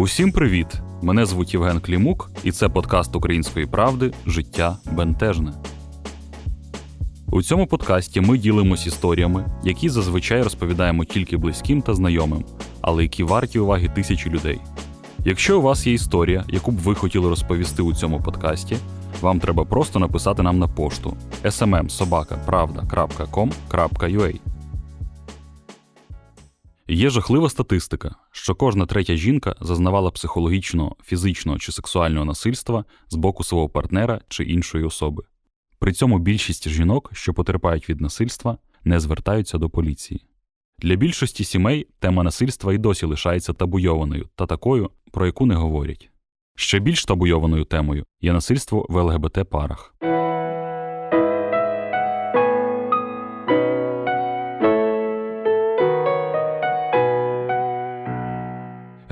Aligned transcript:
Усім 0.00 0.32
привіт! 0.32 0.66
Мене 1.02 1.26
звуть 1.26 1.54
Євген 1.54 1.80
Клімук, 1.80 2.30
і 2.44 2.52
це 2.52 2.68
подкаст 2.68 3.16
Української 3.16 3.66
правди 3.66 4.12
Життя 4.26 4.76
бентежне. 4.92 5.52
У 7.26 7.42
цьому 7.42 7.66
подкасті 7.66 8.20
ми 8.20 8.38
ділимось 8.38 8.86
історіями, 8.86 9.60
які 9.64 9.88
зазвичай 9.88 10.42
розповідаємо 10.42 11.04
тільки 11.04 11.36
близьким 11.36 11.82
та 11.82 11.94
знайомим, 11.94 12.44
але 12.80 13.02
які 13.02 13.24
варті 13.24 13.58
уваги 13.58 13.90
тисячі 13.94 14.30
людей. 14.30 14.60
Якщо 15.24 15.58
у 15.58 15.62
вас 15.62 15.86
є 15.86 15.92
історія, 15.92 16.44
яку 16.48 16.70
б 16.70 16.78
ви 16.78 16.94
хотіли 16.94 17.28
розповісти 17.28 17.82
у 17.82 17.94
цьому 17.94 18.20
подкасті, 18.20 18.76
вам 19.20 19.40
треба 19.40 19.64
просто 19.64 19.98
написати 19.98 20.42
нам 20.42 20.58
на 20.58 20.68
пошту 20.68 21.16
smmsobaka.pravda.com.ua 21.44 24.40
Є 26.88 27.10
жахлива 27.10 27.50
статистика, 27.50 28.14
що 28.32 28.54
кожна 28.54 28.86
третя 28.86 29.16
жінка 29.16 29.56
зазнавала 29.60 30.10
психологічного, 30.10 30.96
фізичного 31.04 31.58
чи 31.58 31.72
сексуального 31.72 32.24
насильства 32.24 32.84
з 33.08 33.14
боку 33.14 33.44
свого 33.44 33.68
партнера 33.68 34.20
чи 34.28 34.44
іншої 34.44 34.84
особи. 34.84 35.22
При 35.78 35.92
цьому 35.92 36.18
більшість 36.18 36.68
жінок, 36.68 37.10
що 37.12 37.34
потерпають 37.34 37.88
від 37.88 38.00
насильства, 38.00 38.58
не 38.84 39.00
звертаються 39.00 39.58
до 39.58 39.70
поліції. 39.70 40.24
Для 40.78 40.94
більшості 40.94 41.44
сімей 41.44 41.86
тема 41.98 42.22
насильства 42.22 42.74
і 42.74 42.78
досі 42.78 43.06
лишається 43.06 43.52
табуйованою 43.52 44.28
та 44.34 44.46
такою, 44.46 44.90
про 45.10 45.26
яку 45.26 45.46
не 45.46 45.54
говорять. 45.54 46.10
Ще 46.56 46.78
більш 46.78 47.04
табуйованою 47.04 47.64
темою 47.64 48.04
є 48.20 48.32
насильство 48.32 48.86
в 48.88 49.02
ЛГБТ 49.02 49.50
парах. 49.50 49.94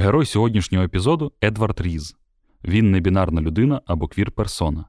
Герой 0.08 0.26
сьогоднішнього 0.26 0.84
епізоду 0.84 1.32
Едвард 1.44 1.80
Різ. 1.80 2.16
Він 2.64 2.90
небінарна 2.90 3.40
людина 3.40 3.80
або 3.86 4.06
квір-персона. 4.06 4.84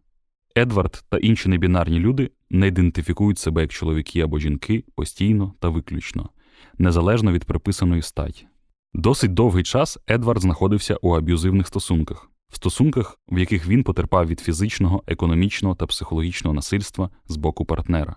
Едвард 0.57 1.03
та 1.09 1.17
інші 1.17 1.49
небінарні 1.49 1.99
люди 1.99 2.31
не 2.49 2.67
ідентифікують 2.67 3.39
себе 3.39 3.61
як 3.61 3.71
чоловіки 3.71 4.21
або 4.21 4.39
жінки 4.39 4.83
постійно 4.95 5.53
та 5.59 5.69
виключно, 5.69 6.29
незалежно 6.77 7.31
від 7.31 7.45
приписаної 7.45 8.01
статі. 8.01 8.47
Досить 8.93 9.33
довгий 9.33 9.63
час 9.63 9.97
Едвард 10.09 10.41
знаходився 10.41 10.97
у 11.01 11.11
аб'юзивних 11.15 11.67
стосунках, 11.67 12.31
в 12.49 12.55
стосунках, 12.55 13.19
в 13.29 13.39
яких 13.39 13.67
він 13.67 13.83
потерпав 13.83 14.27
від 14.27 14.39
фізичного, 14.39 15.03
економічного 15.07 15.75
та 15.75 15.85
психологічного 15.85 16.53
насильства 16.53 17.09
з 17.27 17.37
боку 17.37 17.65
партнера. 17.65 18.15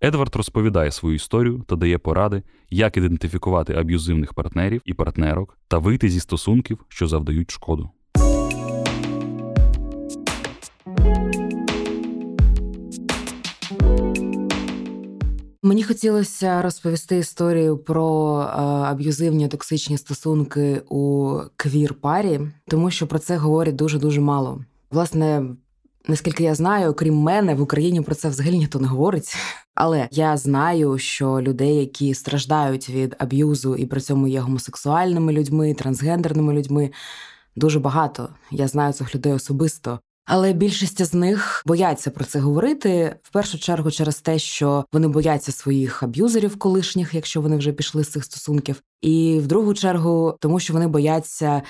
Едвард 0.00 0.36
розповідає 0.36 0.90
свою 0.90 1.14
історію 1.14 1.64
та 1.66 1.76
дає 1.76 1.98
поради, 1.98 2.42
як 2.70 2.96
ідентифікувати 2.96 3.74
аб'юзивних 3.74 4.34
партнерів 4.34 4.80
і 4.84 4.94
партнерок 4.94 5.58
та 5.68 5.78
вийти 5.78 6.08
зі 6.08 6.20
стосунків, 6.20 6.84
що 6.88 7.08
завдають 7.08 7.50
шкоду. 7.50 7.90
Мені 15.62 15.82
хотілося 15.82 16.62
розповісти 16.62 17.18
історію 17.18 17.78
про 17.78 18.40
е, 18.40 18.60
аб'юзивні 18.62 19.48
токсичні 19.48 19.98
стосунки 19.98 20.82
у 20.88 21.32
квір-парі, 21.56 22.40
тому 22.68 22.90
що 22.90 23.06
про 23.06 23.18
це 23.18 23.36
говорять 23.36 23.76
дуже 23.76 23.98
дуже 23.98 24.20
мало. 24.20 24.60
Власне, 24.90 25.42
наскільки 26.08 26.44
я 26.44 26.54
знаю, 26.54 26.90
окрім 26.90 27.16
мене 27.16 27.54
в 27.54 27.62
Україні 27.62 28.00
про 28.00 28.14
це 28.14 28.28
взагалі 28.28 28.58
ніхто 28.58 28.78
не 28.78 28.88
говорить. 28.88 29.36
Але 29.74 30.08
я 30.10 30.36
знаю, 30.36 30.98
що 30.98 31.40
людей, 31.40 31.76
які 31.76 32.14
страждають 32.14 32.88
від 32.88 33.16
аб'юзу 33.18 33.76
і 33.76 33.86
при 33.86 34.00
цьому 34.00 34.28
є 34.28 34.40
гомосексуальними 34.40 35.32
людьми, 35.32 35.74
трансгендерними 35.74 36.52
людьми, 36.52 36.90
дуже 37.56 37.80
багато. 37.80 38.28
Я 38.50 38.68
знаю 38.68 38.92
цих 38.92 39.14
людей 39.14 39.32
особисто. 39.32 40.00
Але 40.30 40.52
більшість 40.52 41.04
з 41.04 41.14
них 41.14 41.62
бояться 41.66 42.10
про 42.10 42.24
це 42.24 42.38
говорити 42.38 43.16
в 43.22 43.32
першу 43.32 43.58
чергу 43.58 43.90
через 43.90 44.20
те, 44.20 44.38
що 44.38 44.84
вони 44.92 45.08
бояться 45.08 45.52
своїх 45.52 46.02
аб'юзерів 46.02 46.58
колишніх, 46.58 47.14
якщо 47.14 47.40
вони 47.40 47.56
вже 47.56 47.72
пішли 47.72 48.04
з 48.04 48.10
цих 48.10 48.24
стосунків, 48.24 48.82
і 49.02 49.38
в 49.42 49.46
другу 49.46 49.74
чергу, 49.74 50.36
тому 50.40 50.60
що 50.60 50.72
вони 50.72 50.86
бояться 50.86 51.62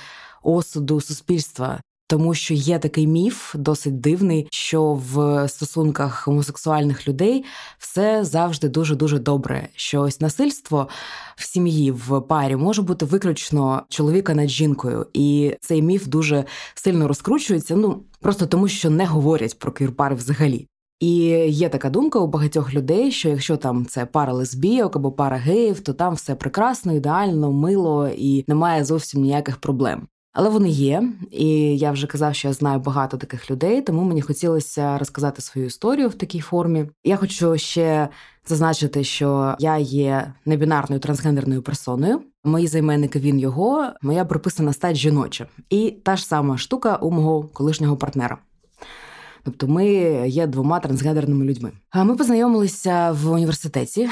осуду 0.42 1.00
суспільства. 1.00 1.80
Тому 2.10 2.34
що 2.34 2.54
є 2.54 2.78
такий 2.78 3.06
міф, 3.06 3.54
досить 3.54 4.00
дивний, 4.00 4.48
що 4.50 4.92
в 4.92 5.48
стосунках 5.48 6.26
гомосексуальних 6.26 7.08
людей 7.08 7.44
все 7.78 8.24
завжди 8.24 8.68
дуже 8.68 8.96
дуже 8.96 9.18
добре. 9.18 9.68
Що 9.74 10.00
ось 10.00 10.20
насильство 10.20 10.88
в 11.36 11.44
сім'ї 11.44 11.90
в 11.90 12.20
парі 12.20 12.56
може 12.56 12.82
бути 12.82 13.04
виключно 13.04 13.82
чоловіка 13.88 14.34
над 14.34 14.48
жінкою, 14.48 15.06
і 15.12 15.56
цей 15.60 15.82
міф 15.82 16.06
дуже 16.06 16.44
сильно 16.74 17.08
розкручується. 17.08 17.76
Ну 17.76 18.02
просто 18.20 18.46
тому, 18.46 18.68
що 18.68 18.90
не 18.90 19.06
говорять 19.06 19.58
про 19.58 19.72
квір-пари 19.72 20.14
взагалі. 20.14 20.66
І 21.00 21.14
є 21.48 21.68
така 21.68 21.90
думка 21.90 22.18
у 22.18 22.26
багатьох 22.26 22.74
людей, 22.74 23.12
що 23.12 23.28
якщо 23.28 23.56
там 23.56 23.86
це 23.86 24.06
пара 24.06 24.32
лесбійок 24.32 24.96
або 24.96 25.12
пара 25.12 25.36
геїв, 25.36 25.80
то 25.80 25.92
там 25.92 26.14
все 26.14 26.34
прекрасно, 26.34 26.92
ідеально, 26.92 27.52
мило 27.52 28.08
і 28.08 28.44
немає 28.48 28.84
зовсім 28.84 29.22
ніяких 29.22 29.56
проблем. 29.56 30.08
Але 30.38 30.48
вони 30.48 30.68
є, 30.68 31.02
і 31.30 31.48
я 31.78 31.90
вже 31.90 32.06
казав, 32.06 32.34
що 32.34 32.48
я 32.48 32.54
знаю 32.54 32.80
багато 32.80 33.16
таких 33.16 33.50
людей, 33.50 33.82
тому 33.82 34.02
мені 34.02 34.22
хотілося 34.22 34.98
розказати 34.98 35.42
свою 35.42 35.66
історію 35.66 36.08
в 36.08 36.14
такій 36.14 36.40
формі. 36.40 36.86
Я 37.04 37.16
хочу 37.16 37.58
ще 37.58 38.08
зазначити, 38.46 39.04
що 39.04 39.56
я 39.58 39.78
є 39.78 40.32
небінарною 40.46 41.00
трансгендерною 41.00 41.62
персоною. 41.62 42.20
Мої 42.44 42.66
займенники 42.66 43.18
він 43.18 43.38
його, 43.38 43.86
моя 44.02 44.24
приписана 44.24 44.72
стать 44.72 44.96
жіноча, 44.96 45.46
і 45.70 45.90
та 45.90 46.16
ж 46.16 46.26
сама 46.26 46.58
штука 46.58 46.96
у 46.96 47.10
мого 47.10 47.42
колишнього 47.42 47.96
партнера. 47.96 48.38
Тобто 49.44 49.68
ми 49.68 49.86
є 50.28 50.46
двома 50.46 50.80
трансгендерними 50.80 51.44
людьми. 51.44 51.72
Ми 51.94 52.16
познайомилися 52.16 53.12
в 53.12 53.30
університеті, 53.30 54.08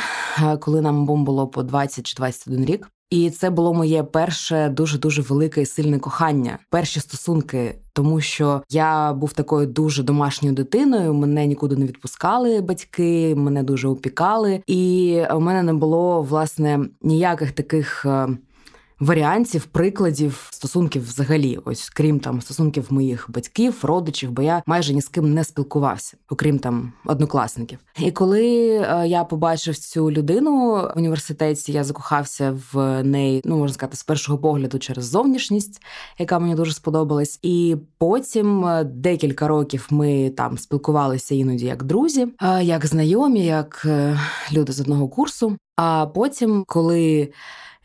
коли 0.61 0.81
нам 0.81 1.03
обом 1.03 1.25
було 1.25 1.47
по 1.47 1.63
20 1.63 2.07
чи 2.07 2.15
21 2.17 2.65
рік. 2.65 2.91
І 3.11 3.31
це 3.31 3.51
було 3.51 3.75
моє 3.75 4.03
перше 4.03 4.69
дуже 4.69 4.99
дуже 4.99 5.23
велике 5.23 5.63
і 5.63 5.67
сильне 5.67 5.99
кохання, 5.99 6.59
перші 6.71 7.01
стосунки, 7.01 7.79
тому 7.93 8.21
що 8.21 8.63
я 8.71 9.13
був 9.13 9.33
такою 9.33 9.67
дуже 9.67 10.03
домашньою 10.03 10.55
дитиною. 10.55 11.15
Мене 11.15 11.47
нікуди 11.47 11.77
не 11.77 11.87
відпускали 11.87 12.61
батьки, 12.61 13.35
мене 13.35 13.63
дуже 13.63 13.89
опікали, 13.89 14.63
і 14.67 15.23
у 15.35 15.41
мене 15.41 15.63
не 15.63 15.75
було 15.75 16.23
власне 16.23 16.81
ніяких 17.03 17.53
таких 17.53 18.07
е, 18.07 18.29
варіантів, 19.01 19.65
прикладів 19.65 20.49
стосунків 20.51 21.09
взагалі, 21.09 21.59
ось 21.65 21.91
крім 21.91 22.21
там 22.21 22.41
стосунків 22.41 22.87
моїх 22.91 23.31
батьків, 23.31 23.79
родичів, 23.83 24.31
бо 24.31 24.43
я 24.43 24.63
майже 24.67 24.95
ні 24.95 25.01
з 25.01 25.09
ким 25.09 25.35
не 25.35 25.45
спілкувався, 25.45 26.17
окрім 26.31 26.59
там 26.59 26.93
однокласників. 27.05 27.79
І 27.99 28.11
коли 28.11 28.69
е, 28.69 29.05
я 29.07 29.25
побачив 29.25 29.79
цю 29.79 30.11
людину 30.11 30.71
в 30.71 30.93
університеті, 30.97 31.73
я 31.73 31.85
закохався 31.85 32.59
в 32.73 33.03
неї, 33.03 33.43
ну 33.45 33.59
можна 33.59 33.75
сказати, 33.75 33.97
з 33.97 34.03
першого 34.03 34.39
погляду 34.39 34.79
через 34.79 35.05
зовнішність, 35.05 35.83
яка 36.19 36.39
мені 36.39 36.55
дуже 36.55 36.73
сподобалась. 36.73 37.39
І 37.43 37.77
потім 37.99 38.67
е, 38.67 38.85
декілька 38.85 39.49
років 39.49 39.87
ми 39.91 40.31
там 40.31 40.59
спілкувалися 40.59 41.35
іноді 41.35 41.67
як 41.67 41.85
друзі, 41.85 42.29
е, 42.43 42.65
як 42.65 42.87
знайомі, 42.87 43.45
як 43.45 43.87
люди 44.53 44.73
з 44.73 44.81
одного 44.81 45.09
курсу. 45.09 45.57
А 45.77 46.07
потім, 46.07 46.65
коли 46.67 47.33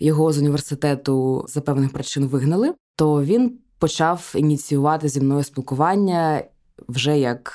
його 0.01 0.33
з 0.33 0.37
університету 0.37 1.45
за 1.47 1.61
певних 1.61 1.93
причин 1.93 2.27
вигнали, 2.27 2.73
то 2.95 3.23
він 3.23 3.59
почав 3.79 4.33
ініціювати 4.35 5.09
зі 5.09 5.21
мною 5.21 5.43
спілкування 5.43 6.43
вже 6.87 7.19
як 7.19 7.53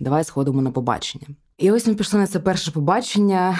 давай 0.00 0.24
сходимо 0.24 0.62
на 0.62 0.70
побачення. 0.70 1.26
І 1.58 1.70
ось 1.70 1.86
ми 1.86 1.94
пішли 1.94 2.20
на 2.20 2.26
це 2.26 2.40
перше 2.40 2.70
побачення, 2.70 3.58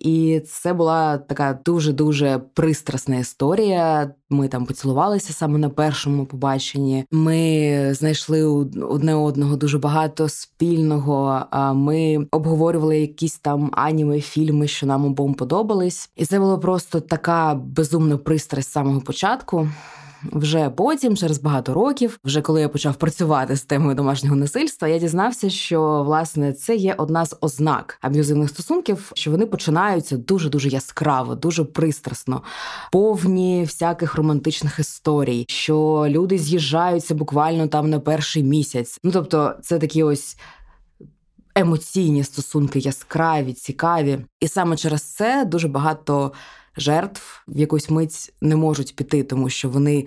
і 0.00 0.40
це 0.40 0.72
була 0.72 1.18
така 1.18 1.58
дуже-дуже 1.64 2.40
пристрасна 2.54 3.18
історія. 3.18 4.10
Ми 4.30 4.48
там 4.48 4.66
поцілувалися 4.66 5.32
саме 5.32 5.58
на 5.58 5.68
першому 5.68 6.26
побаченні. 6.26 7.04
Ми 7.10 7.94
знайшли 7.94 8.42
одне 8.82 9.14
одного 9.14 9.56
дуже 9.56 9.78
багато 9.78 10.28
спільного. 10.28 11.44
Ми 11.74 12.26
обговорювали 12.30 13.00
якісь 13.00 13.38
там 13.38 13.70
аніме 13.72 14.20
фільми, 14.20 14.68
що 14.68 14.86
нам 14.86 15.04
обом 15.04 15.34
подобались, 15.34 16.10
і 16.16 16.26
це 16.26 16.38
було 16.38 16.58
просто 16.58 17.00
така 17.00 17.54
безумна 17.54 18.16
пристрасть 18.16 18.68
з 18.68 18.72
самого 18.72 19.00
початку. 19.00 19.68
Вже 20.32 20.70
потім, 20.70 21.16
через 21.16 21.38
багато 21.38 21.74
років, 21.74 22.18
вже 22.24 22.40
коли 22.40 22.60
я 22.60 22.68
почав 22.68 22.94
працювати 22.94 23.56
з 23.56 23.62
темою 23.62 23.94
домашнього 23.94 24.36
насильства, 24.36 24.88
я 24.88 24.98
дізнався, 24.98 25.50
що 25.50 26.02
власне 26.02 26.52
це 26.52 26.76
є 26.76 26.94
одна 26.98 27.26
з 27.26 27.36
ознак 27.40 27.98
аб'юзивних 28.00 28.50
стосунків, 28.50 29.12
що 29.14 29.30
вони 29.30 29.46
починаються 29.46 30.16
дуже 30.16 30.48
дуже 30.48 30.68
яскраво, 30.68 31.34
дуже 31.34 31.64
пристрасно, 31.64 32.42
повні 32.92 33.62
всяких 33.62 34.14
романтичних 34.14 34.78
історій, 34.78 35.44
що 35.48 36.06
люди 36.08 36.38
з'їжджаються 36.38 37.14
буквально 37.14 37.66
там 37.66 37.90
на 37.90 38.00
перший 38.00 38.42
місяць. 38.42 38.98
Ну 39.04 39.10
тобто, 39.10 39.54
це 39.62 39.78
такі 39.78 40.02
ось. 40.02 40.36
Емоційні 41.54 42.24
стосунки 42.24 42.78
яскраві, 42.78 43.52
цікаві, 43.52 44.18
і 44.40 44.48
саме 44.48 44.76
через 44.76 45.02
це 45.02 45.44
дуже 45.44 45.68
багато 45.68 46.32
жертв 46.80 47.44
в 47.48 47.58
якусь 47.58 47.90
мить 47.90 48.32
не 48.40 48.56
можуть 48.56 48.96
піти, 48.96 49.22
тому 49.22 49.48
що 49.50 49.68
вони 49.68 50.06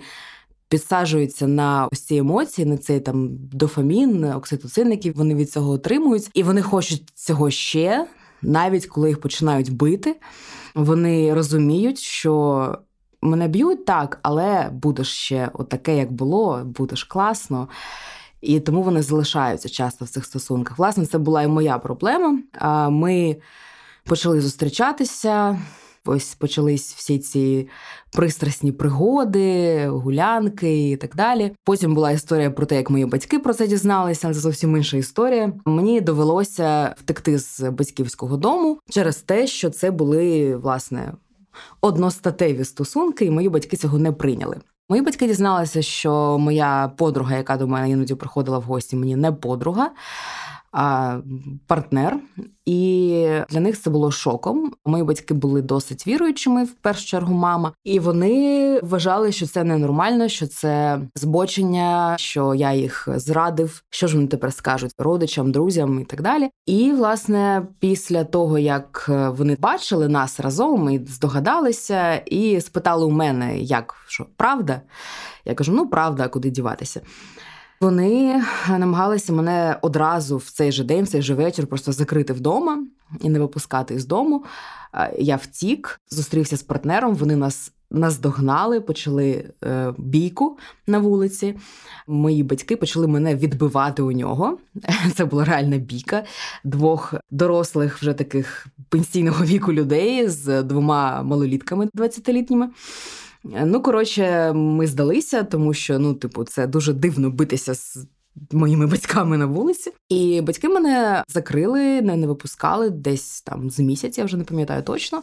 підсаджуються 0.68 1.46
на 1.46 1.88
ось 1.92 2.00
ці 2.00 2.16
емоції, 2.16 2.66
на 2.66 2.76
цей 2.76 3.00
там 3.00 3.28
дофамін, 3.52 4.24
окситоцин, 4.24 4.90
який 4.90 5.10
вони 5.10 5.34
від 5.34 5.50
цього 5.50 5.70
отримують, 5.70 6.30
і 6.34 6.42
вони 6.42 6.62
хочуть 6.62 7.10
цього 7.14 7.50
ще, 7.50 8.06
навіть 8.42 8.86
коли 8.86 9.08
їх 9.08 9.20
починають 9.20 9.72
бити. 9.72 10.16
Вони 10.74 11.34
розуміють, 11.34 11.98
що 11.98 12.78
мене 13.22 13.48
б'ють 13.48 13.84
так, 13.84 14.18
але 14.22 14.70
будеш 14.72 15.08
ще 15.08 15.50
отаке, 15.52 15.96
як 15.96 16.12
було, 16.12 16.62
будеш 16.64 17.04
класно. 17.04 17.68
І 18.40 18.60
тому 18.60 18.82
вони 18.82 19.02
залишаються 19.02 19.68
часто 19.68 20.04
в 20.04 20.08
цих 20.08 20.24
стосунках. 20.24 20.78
Власне, 20.78 21.06
це 21.06 21.18
була 21.18 21.42
і 21.42 21.48
моя 21.48 21.78
проблема. 21.78 22.38
Ми 22.90 23.36
почали 24.04 24.40
зустрічатися. 24.40 25.58
Ось 26.06 26.34
почались 26.34 26.94
всі 26.94 27.18
ці 27.18 27.68
пристрасні 28.12 28.72
пригоди, 28.72 29.86
гулянки 29.88 30.90
і 30.90 30.96
так 30.96 31.16
далі. 31.16 31.52
Потім 31.64 31.94
була 31.94 32.10
історія 32.10 32.50
про 32.50 32.66
те, 32.66 32.76
як 32.76 32.90
мої 32.90 33.06
батьки 33.06 33.38
про 33.38 33.54
це 33.54 33.66
дізналися, 33.66 34.28
це 34.28 34.40
зовсім 34.40 34.76
інша 34.76 34.96
історія. 34.96 35.52
Мені 35.64 36.00
довелося 36.00 36.94
втекти 36.98 37.38
з 37.38 37.60
батьківського 37.60 38.36
дому 38.36 38.78
через 38.90 39.16
те, 39.16 39.46
що 39.46 39.70
це 39.70 39.90
були 39.90 40.56
власне 40.56 41.12
одностатеві 41.80 42.64
стосунки, 42.64 43.24
і 43.24 43.30
мої 43.30 43.48
батьки 43.48 43.76
цього 43.76 43.98
не 43.98 44.12
прийняли. 44.12 44.56
Мої 44.88 45.02
батьки 45.02 45.26
дізналися, 45.26 45.82
що 45.82 46.38
моя 46.38 46.92
подруга, 46.96 47.36
яка 47.36 47.56
до 47.56 47.66
мене 47.66 47.90
іноді 47.90 48.14
приходила 48.14 48.58
в 48.58 48.62
гості, 48.62 48.96
мені 48.96 49.16
не 49.16 49.32
подруга 49.32 49.90
партнер, 51.66 52.18
і 52.66 53.28
для 53.50 53.60
них 53.60 53.80
це 53.80 53.90
було 53.90 54.10
шоком. 54.10 54.72
Мої 54.84 55.04
батьки 55.04 55.34
були 55.34 55.62
досить 55.62 56.06
віруючими, 56.06 56.64
в 56.64 56.72
першу 56.72 57.06
чергу, 57.06 57.34
мама, 57.34 57.72
і 57.84 57.98
вони 57.98 58.80
вважали, 58.82 59.32
що 59.32 59.46
це 59.46 59.64
ненормально, 59.64 60.28
що 60.28 60.46
це 60.46 61.00
збочення, 61.14 62.14
що 62.18 62.54
я 62.54 62.72
їх 62.72 63.08
зрадив. 63.16 63.82
Що 63.90 64.06
ж 64.06 64.16
вони 64.16 64.26
тепер 64.28 64.52
скажуть 64.52 64.92
родичам, 64.98 65.52
друзям 65.52 66.00
і 66.00 66.04
так 66.04 66.22
далі. 66.22 66.50
І 66.66 66.92
власне, 66.92 67.66
після 67.80 68.24
того 68.24 68.58
як 68.58 69.04
вони 69.08 69.56
бачили 69.60 70.08
нас 70.08 70.40
разом, 70.40 70.90
і 70.90 70.98
здогадалися, 71.06 72.14
і 72.16 72.60
спитали 72.60 73.06
у 73.06 73.10
мене, 73.10 73.58
як 73.58 73.94
що 74.08 74.26
правда. 74.36 74.80
Я 75.44 75.54
кажу: 75.54 75.72
ну 75.72 75.88
правда, 75.88 76.28
куди 76.28 76.50
діватися. 76.50 77.00
Вони 77.80 78.42
намагалися 78.68 79.32
мене 79.32 79.76
одразу 79.82 80.36
в 80.36 80.50
цей 80.50 80.72
же 80.72 80.84
день, 80.84 81.04
в 81.04 81.08
цей 81.08 81.22
же 81.22 81.34
вечір 81.34 81.66
просто 81.66 81.92
закрити 81.92 82.32
вдома 82.32 82.84
і 83.20 83.28
не 83.28 83.40
випускати 83.40 83.98
з 83.98 84.06
дому. 84.06 84.44
Я 85.18 85.36
втік, 85.36 86.00
зустрівся 86.10 86.56
з 86.56 86.62
партнером. 86.62 87.14
Вони 87.14 87.36
нас 87.36 87.72
наздогнали, 87.90 88.80
почали 88.80 89.50
е, 89.64 89.94
бійку 89.98 90.58
на 90.86 90.98
вулиці. 90.98 91.54
Мої 92.06 92.42
батьки 92.42 92.76
почали 92.76 93.06
мене 93.06 93.36
відбивати 93.36 94.02
у 94.02 94.12
нього. 94.12 94.58
Це 95.14 95.24
була 95.24 95.44
реальна 95.44 95.78
бійка 95.78 96.24
двох 96.64 97.14
дорослих, 97.30 97.98
вже 97.98 98.12
таких 98.12 98.66
пенсійного 98.88 99.44
віку 99.44 99.72
людей 99.72 100.28
з 100.28 100.62
двома 100.62 101.22
малолітками 101.22 101.86
20-літніми. 101.86 102.66
Ну, 103.44 103.82
коротше, 103.82 104.52
ми 104.52 104.86
здалися, 104.86 105.42
тому 105.42 105.74
що 105.74 105.98
ну, 105.98 106.14
типу, 106.14 106.44
це 106.44 106.66
дуже 106.66 106.92
дивно 106.92 107.30
битися 107.30 107.74
з. 107.74 108.06
Моїми 108.52 108.86
батьками 108.86 109.36
на 109.38 109.46
вулиці, 109.46 109.92
і 110.08 110.40
батьки 110.40 110.68
мене 110.68 111.24
закрили, 111.28 112.02
не, 112.02 112.16
не 112.16 112.26
випускали 112.26 112.90
десь 112.90 113.42
там 113.42 113.70
з 113.70 113.78
місяць, 113.78 114.18
я 114.18 114.24
вже 114.24 114.36
не 114.36 114.44
пам'ятаю 114.44 114.82
точно, 114.82 115.22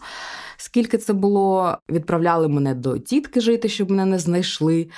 скільки 0.57 0.97
це 0.97 1.13
було. 1.13 1.77
Відправляли 1.89 2.47
мене 2.47 2.75
до 2.75 2.97
тітки 2.97 3.41
жити, 3.41 3.69
щоб 3.69 3.89
мене 3.91 4.05
не 4.05 4.19
знайшли. 4.19 4.89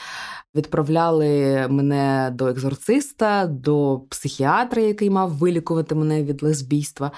Відправляли 0.55 1.65
мене 1.69 2.31
до 2.33 2.47
екзорциста, 2.47 3.45
до 3.45 4.01
психіатра, 4.09 4.81
який 4.81 5.09
мав 5.09 5.31
вилікувати 5.31 5.95
мене 5.95 6.23
від 6.23 6.43
лесбійства. 6.43 7.11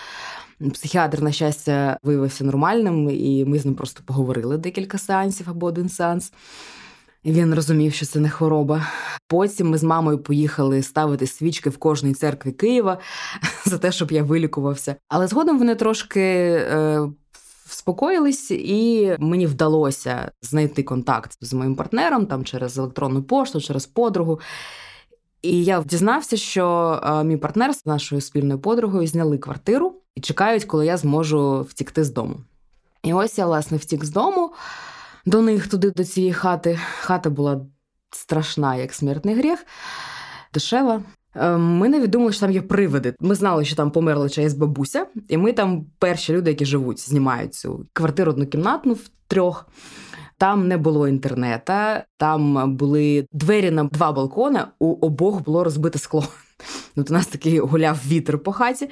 Психіатр, 0.74 1.22
на 1.22 1.31
щастя, 1.31 1.98
виявився 2.04 2.44
нормальним, 2.44 3.10
і 3.10 3.46
ми 3.46 3.60
з 3.60 3.66
ним 3.66 3.75
просто 3.75 4.04
поговорили 4.06 4.57
декілька 4.57 4.98
сеансів 4.98 5.50
або 5.50 5.66
один 5.66 5.90
сеанс. 5.90 6.34
Він 7.25 7.54
розумів, 7.56 7.94
що 7.94 8.06
це 8.06 8.19
не 8.19 8.30
хвороба. 8.30 8.88
Потім 9.28 9.69
ми 9.69 9.78
з 9.78 9.84
мамою 9.84 10.18
поїхали 10.18 10.84
ставити 10.84 11.28
свічки 11.28 11.69
в 11.69 11.78
кожній 11.78 12.13
церкві 12.13 12.52
Києва 12.52 12.98
за 13.66 13.78
те, 13.78 13.92
щоб 13.92 14.12
я 14.12 14.24
вилікувався. 14.24 14.96
Але 15.10 15.28
згодом 15.28 15.60
вони 15.60 15.75
трошки 15.75 16.22
е, 16.22 17.00
вспокоїлись, 17.66 18.52
і 18.52 19.16
мені 19.19 19.48
вдалося 19.48 20.31
знайти 20.42 20.84
контакт 20.84 21.38
з 21.42 21.54
моїм 21.54 21.75
партнером 21.75 22.25
там 22.25 22.44
через 22.44 22.78
електронну 22.78 23.24
пошту, 23.24 23.62
через 23.62 23.86
подругу. 23.86 24.40
І 25.42 25.63
я 25.63 25.84
дізнався, 25.84 26.38
що 26.38 27.00
е, 27.04 27.24
мій 27.24 27.38
партнер 27.38 27.74
з 27.74 27.86
нашою 27.86 28.22
спільною 28.22 28.60
подругою 28.60 29.07
зняли 29.07 29.38
квартиру 29.38 30.02
і 30.15 30.21
чекають, 30.21 30.65
коли 30.65 30.85
я 30.85 30.97
зможу 30.97 31.62
втікти 31.62 32.03
з 32.03 32.13
дому. 32.13 32.35
І 33.03 33.13
ось 33.13 33.38
я, 33.38 33.45
власне, 33.45 33.77
втік 33.77 34.06
з 34.06 34.09
дому 34.09 34.53
до 35.25 35.41
них 35.41 35.67
туди, 35.67 35.91
до 35.91 36.03
цієї 36.03 36.33
хати. 36.33 36.79
Хата 37.00 37.29
була 37.29 37.62
страшна, 38.12 38.75
як 38.75 38.94
смертний 38.94 39.35
гріх, 39.35 39.65
дешева. 40.53 41.01
Е, 41.35 41.57
ми 41.57 41.89
не 41.89 42.00
відомили, 42.00 42.31
що 42.31 42.41
там 42.41 42.51
є 42.51 42.62
привиди. 42.62 43.15
Ми 43.19 43.35
знали, 43.35 43.65
що 43.65 43.75
там 43.75 43.91
померла 43.91 44.29
чиясь 44.29 44.53
бабуся, 44.53 45.06
і 45.27 45.38
ми 45.38 45.53
там 45.53 45.85
перші 46.00 46.33
люди, 46.33 46.50
які 46.50 46.65
живуть, 46.65 47.00
знімають 47.00 47.53
цю 47.53 47.85
квартиру 47.94 48.31
однокімнатну 48.31 48.94
в 48.94 49.09
трьох. 49.27 49.68
Там 50.38 50.68
не 50.68 50.77
було 50.77 51.07
інтернета, 51.07 52.06
там 52.18 52.75
були 52.75 53.27
двері 53.31 53.71
на 53.71 53.83
два 53.83 54.11
балкони, 54.11 54.59
у 54.79 54.94
обох 54.94 55.44
було 55.44 55.63
розбите 55.63 56.00
скло. 56.00 56.23
От 56.95 57.09
у 57.09 57.13
нас 57.13 57.27
такий 57.27 57.59
гуляв 57.59 58.00
вітер 58.07 58.39
по 58.39 58.51
хаті. 58.51 58.89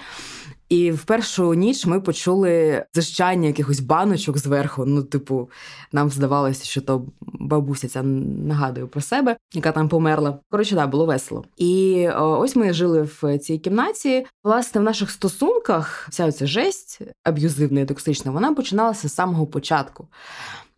І 0.73 0.91
в 0.91 1.03
першу 1.03 1.53
ніч 1.53 1.85
ми 1.85 2.01
почули 2.01 2.85
зищання 2.93 3.47
якихось 3.47 3.79
баночок 3.79 4.37
зверху. 4.37 4.85
Ну, 4.85 5.03
типу, 5.03 5.49
нам 5.91 6.09
здавалося, 6.09 6.65
що 6.65 6.81
то 6.81 7.05
бабуся 7.21 7.87
ця 7.87 8.03
нагадує 8.03 8.87
про 8.87 9.01
себе, 9.01 9.37
яка 9.53 9.71
там 9.71 9.89
померла. 9.89 10.39
Коротше, 10.49 10.75
да, 10.75 10.87
було 10.87 11.05
весело. 11.05 11.45
І 11.57 12.07
ось 12.17 12.55
ми 12.55 12.73
жили 12.73 13.09
в 13.21 13.37
цій 13.37 13.57
кімнаті. 13.57 14.25
Власне, 14.43 14.81
в 14.81 14.83
наших 14.83 15.11
стосунках 15.11 16.07
вся 16.09 16.31
ця 16.31 16.47
жесть 16.47 17.01
аб'юзивна 17.23 17.81
і 17.81 17.85
токсична, 17.85 18.31
вона 18.31 18.53
починалася 18.53 19.09
з 19.09 19.13
самого 19.13 19.47
початку. 19.47 20.07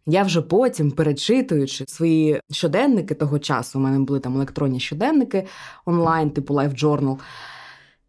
Я 0.05 0.23
вже 0.23 0.41
потім, 0.41 0.91
перечитуючи 0.91 1.85
свої 1.87 2.41
щоденники 2.51 3.15
того 3.15 3.39
часу, 3.39 3.79
у 3.79 3.81
мене 3.81 3.99
були 3.99 4.19
там 4.19 4.35
електронні 4.35 4.79
щоденники 4.79 5.45
онлайн, 5.85 6.29
типу 6.29 6.53
Life 6.53 6.83
Journal, 6.83 7.17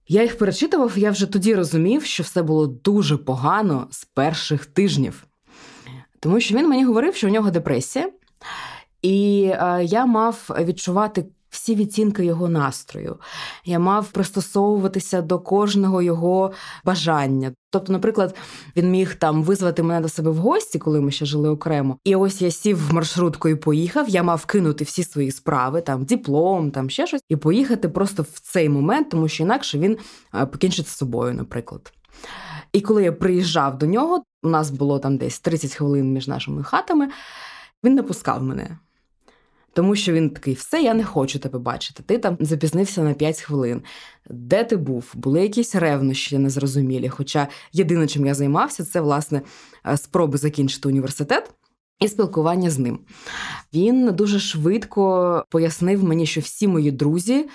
я 0.09 0.23
їх 0.23 0.39
перечитував, 0.39 0.99
я 0.99 1.11
вже 1.11 1.27
тоді 1.27 1.55
розумів, 1.55 2.05
що 2.05 2.23
все 2.23 2.43
було 2.43 2.67
дуже 2.67 3.17
погано 3.17 3.89
з 3.91 4.05
перших 4.05 4.67
тижнів. 4.67 5.27
Тому 6.21 6.41
що 6.41 6.57
він 6.57 6.69
мені 6.69 6.85
говорив, 6.85 7.15
що 7.15 7.27
у 7.27 7.31
нього 7.31 7.51
депресія, 7.51 8.11
і 9.03 9.51
е, 9.53 9.85
я 9.85 10.07
мав 10.07 10.51
відчувати 10.61 11.27
всі 11.57 11.75
відцінки 11.75 12.25
його 12.25 12.49
настрою. 12.49 13.17
Я 13.65 13.79
мав 13.79 14.09
пристосовуватися 14.09 15.23
до 15.23 15.39
кожного 15.39 16.03
його 16.03 16.53
бажання. 16.85 17.53
Тобто, 17.71 17.93
наприклад, 17.93 18.35
він 18.77 18.91
міг 18.91 19.15
там 19.15 19.43
визвати 19.43 19.83
мене 19.83 20.01
до 20.01 20.09
себе 20.09 20.31
в 20.31 20.37
гості, 20.37 20.79
коли 20.79 21.01
ми 21.01 21.11
ще 21.11 21.27
жили 21.27 21.49
окремо. 21.49 21.99
І 22.05 22.17
ось 22.17 22.43
я 22.43 22.51
сів 22.51 22.89
в 22.89 22.95
маршрутку 22.95 23.49
і 23.49 23.55
поїхав. 23.55 24.09
Я 24.09 24.23
мав 24.23 24.47
кинути 24.47 24.85
всі 24.85 25.05
свої 25.05 25.31
справи, 25.31 25.81
там 25.81 26.05
диплом, 26.05 26.71
там 26.71 26.91
ще 26.91 27.07
щось, 27.07 27.23
і 27.29 27.37
поїхати 27.37 27.89
просто 27.89 28.23
в 28.23 28.39
цей 28.41 28.69
момент, 28.69 29.11
тому 29.11 29.29
що 29.29 29.43
інакше 29.43 29.79
він 29.79 29.99
покінчить 30.53 30.89
з 30.89 30.97
собою, 30.97 31.35
наприклад. 31.35 31.93
І 32.73 32.81
коли 32.81 33.05
я 33.05 33.13
приїжджав 33.13 33.79
до 33.79 33.87
нього, 33.87 34.23
у 34.43 34.49
нас 34.49 34.71
було 34.71 34.99
там 34.99 35.17
десь 35.17 35.41
30 35.41 35.75
хвилин 35.75 36.13
між 36.13 36.29
нашими 36.29 36.65
хатами, 36.65 37.09
він 37.85 37.95
не 37.95 38.03
пускав 38.03 38.43
мене. 38.43 38.79
Тому 39.77 39.97
що 39.97 40.13
він 40.13 40.31
такий, 40.31 40.55
все, 40.55 40.83
я 40.83 40.95
не 40.95 41.05
хочу 41.05 41.39
тебе 41.39 41.59
бачити. 41.59 42.03
Ти 42.07 42.19
там 42.19 42.37
запізнився 42.41 43.03
на 43.03 43.15
5 43.15 43.41
хвилин. 43.41 43.83
Де 44.31 44.65
ти 44.65 44.77
був? 44.77 45.13
Були 45.15 45.43
якісь 45.43 45.75
ревнощі 45.75 46.39
незрозумілі. 46.39 47.09
Хоча 47.09 47.49
єдине, 47.73 48.07
чим 48.07 48.27
я 48.27 48.35
займався, 48.35 48.85
це 48.85 49.01
власне 49.01 49.43
е, 49.87 49.97
спроби 49.97 50.39
закінчити 50.39 50.89
університет. 50.89 51.51
І 52.01 52.09
спілкування 52.09 52.71
з 52.71 52.79
ним. 52.79 52.99
Він 53.75 54.13
дуже 54.15 54.39
швидко 54.39 55.45
пояснив 55.51 56.05
мені, 56.05 56.27
що 56.27 56.41
всі 56.41 56.69
мої 56.69 56.91
друзі 56.91 57.49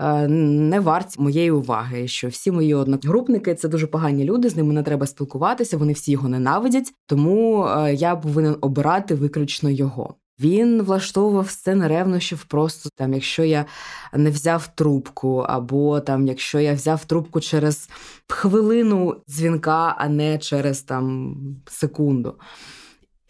е, 0.00 0.28
не 0.28 0.80
варті 0.80 1.22
моєї 1.22 1.50
уваги, 1.50 2.08
що 2.08 2.28
всі 2.28 2.50
мої 2.50 2.74
одногрупники 2.74 3.54
це 3.54 3.68
дуже 3.68 3.86
погані 3.86 4.24
люди, 4.24 4.48
з 4.48 4.56
ними 4.56 4.74
не 4.74 4.82
треба 4.82 5.06
спілкуватися, 5.06 5.76
вони 5.76 5.92
всі 5.92 6.12
його 6.12 6.28
ненавидять, 6.28 6.92
тому 7.06 7.66
е, 7.66 7.94
я 7.94 8.16
повинен 8.16 8.56
обирати 8.60 9.14
виключно 9.14 9.70
його. 9.70 10.14
Він 10.40 10.82
влаштовував 10.82 11.50
сцени 11.50 11.88
ревнощів 11.88 12.44
просто 12.44 12.88
там, 12.94 13.14
якщо 13.14 13.44
я 13.44 13.66
не 14.12 14.30
взяв 14.30 14.74
трубку, 14.74 15.38
або 15.38 16.00
там, 16.00 16.26
якщо 16.26 16.60
я 16.60 16.74
взяв 16.74 17.04
трубку 17.04 17.40
через 17.40 17.88
хвилину 18.28 19.16
дзвінка, 19.28 19.94
а 19.98 20.08
не 20.08 20.38
через 20.38 20.82
там 20.82 21.36
секунду. 21.66 22.34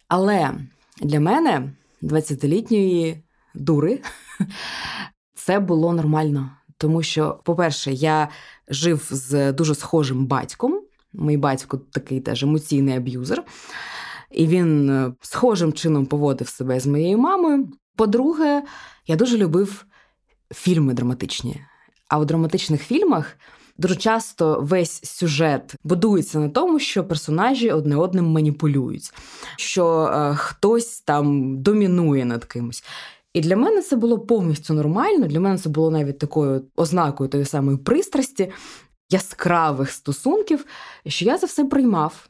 Але 0.09 0.55
для 1.03 1.21
мене, 1.21 1.73
20-літньої 2.03 3.23
дури, 3.55 4.01
це 5.35 5.61
було 5.61 5.93
нормально. 5.93 6.51
Тому 6.79 7.03
що, 7.03 7.41
по-перше, 7.45 7.93
я 7.93 8.29
жив 8.69 9.09
з 9.11 9.53
дуже 9.53 9.75
схожим 9.75 10.27
батьком. 10.27 10.81
Мій 11.13 11.37
батько 11.37 11.79
такий 11.79 12.21
теж 12.21 12.43
емоційний 12.43 12.97
аб'юзер, 12.97 13.43
і 14.35 14.47
він 14.47 14.91
е, 14.91 15.13
схожим 15.21 15.73
чином 15.73 16.07
поводив 16.07 16.49
себе 16.49 16.81
з 16.81 16.87
моєю 16.87 17.19
мамою. 17.19 17.69
По-друге, 17.97 18.63
я 19.07 19.17
дуже 19.17 19.39
любив 19.39 19.85
фільми 20.55 20.95
драматичні. 20.95 21.61
А 22.09 22.19
у 22.19 22.25
драматичних 22.25 22.83
фільмах 22.83 23.37
дуже 23.79 23.97
часто 23.97 24.61
весь 24.63 25.05
сюжет 25.05 25.75
будується 25.85 26.39
на 26.39 26.49
тому, 26.49 26.79
що 26.79 27.05
персонажі 27.05 27.71
одне 27.71 27.97
одним 27.97 28.25
маніпулюють, 28.25 29.13
що 29.57 30.11
е, 30.15 30.35
хтось 30.35 31.01
там 31.01 31.59
домінує 31.63 32.25
над 32.25 32.45
кимось. 32.45 32.85
І 33.33 33.41
для 33.41 33.57
мене 33.57 33.83
це 33.83 33.97
було 33.97 34.19
повністю 34.19 34.75
нормально. 34.75 35.27
Для 35.27 35.41
мене 35.41 35.59
це 35.59 35.69
було 35.69 35.91
навіть 35.91 36.19
такою 36.19 36.63
ознакою 36.77 37.31
тої 37.31 37.45
самої 37.45 37.79
пристрасті, 37.79 38.53
яскравих 39.11 39.91
стосунків, 39.91 40.67
що 41.07 41.25
я 41.25 41.39
за 41.39 41.47
все 41.47 41.65
приймав. 41.65 42.29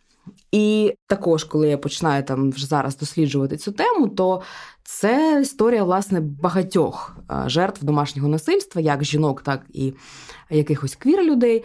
І 0.52 0.94
також, 1.06 1.44
коли 1.44 1.68
я 1.68 1.78
починаю 1.78 2.22
там 2.22 2.50
вже 2.50 2.66
зараз 2.66 2.96
досліджувати 2.96 3.56
цю 3.56 3.72
тему, 3.72 4.08
то 4.08 4.42
це 4.82 5.40
історія 5.42 5.84
власне 5.84 6.20
багатьох 6.20 7.16
жертв 7.46 7.84
домашнього 7.84 8.28
насильства, 8.28 8.80
як 8.80 9.04
жінок, 9.04 9.42
так 9.42 9.62
і 9.72 9.92
якихось 10.50 10.94
квір 10.94 11.22
людей. 11.22 11.64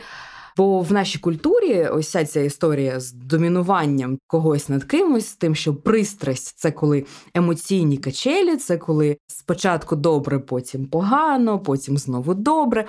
Бо 0.57 0.81
в 0.81 0.91
нашій 0.91 1.19
культурі 1.19 1.87
ось 1.87 2.09
ця 2.09 2.39
історія 2.39 2.99
з 2.99 3.11
домінуванням 3.11 4.17
когось 4.27 4.69
над 4.69 4.83
кимось, 4.83 5.27
з 5.27 5.35
тим, 5.35 5.55
що 5.55 5.75
пристрасть 5.75 6.59
це 6.59 6.71
коли 6.71 7.05
емоційні 7.33 7.97
качелі, 7.97 8.57
це 8.57 8.77
коли 8.77 9.17
спочатку 9.27 9.95
добре, 9.95 10.39
потім 10.39 10.85
погано, 10.85 11.59
потім 11.59 11.97
знову 11.97 12.33
добре. 12.33 12.87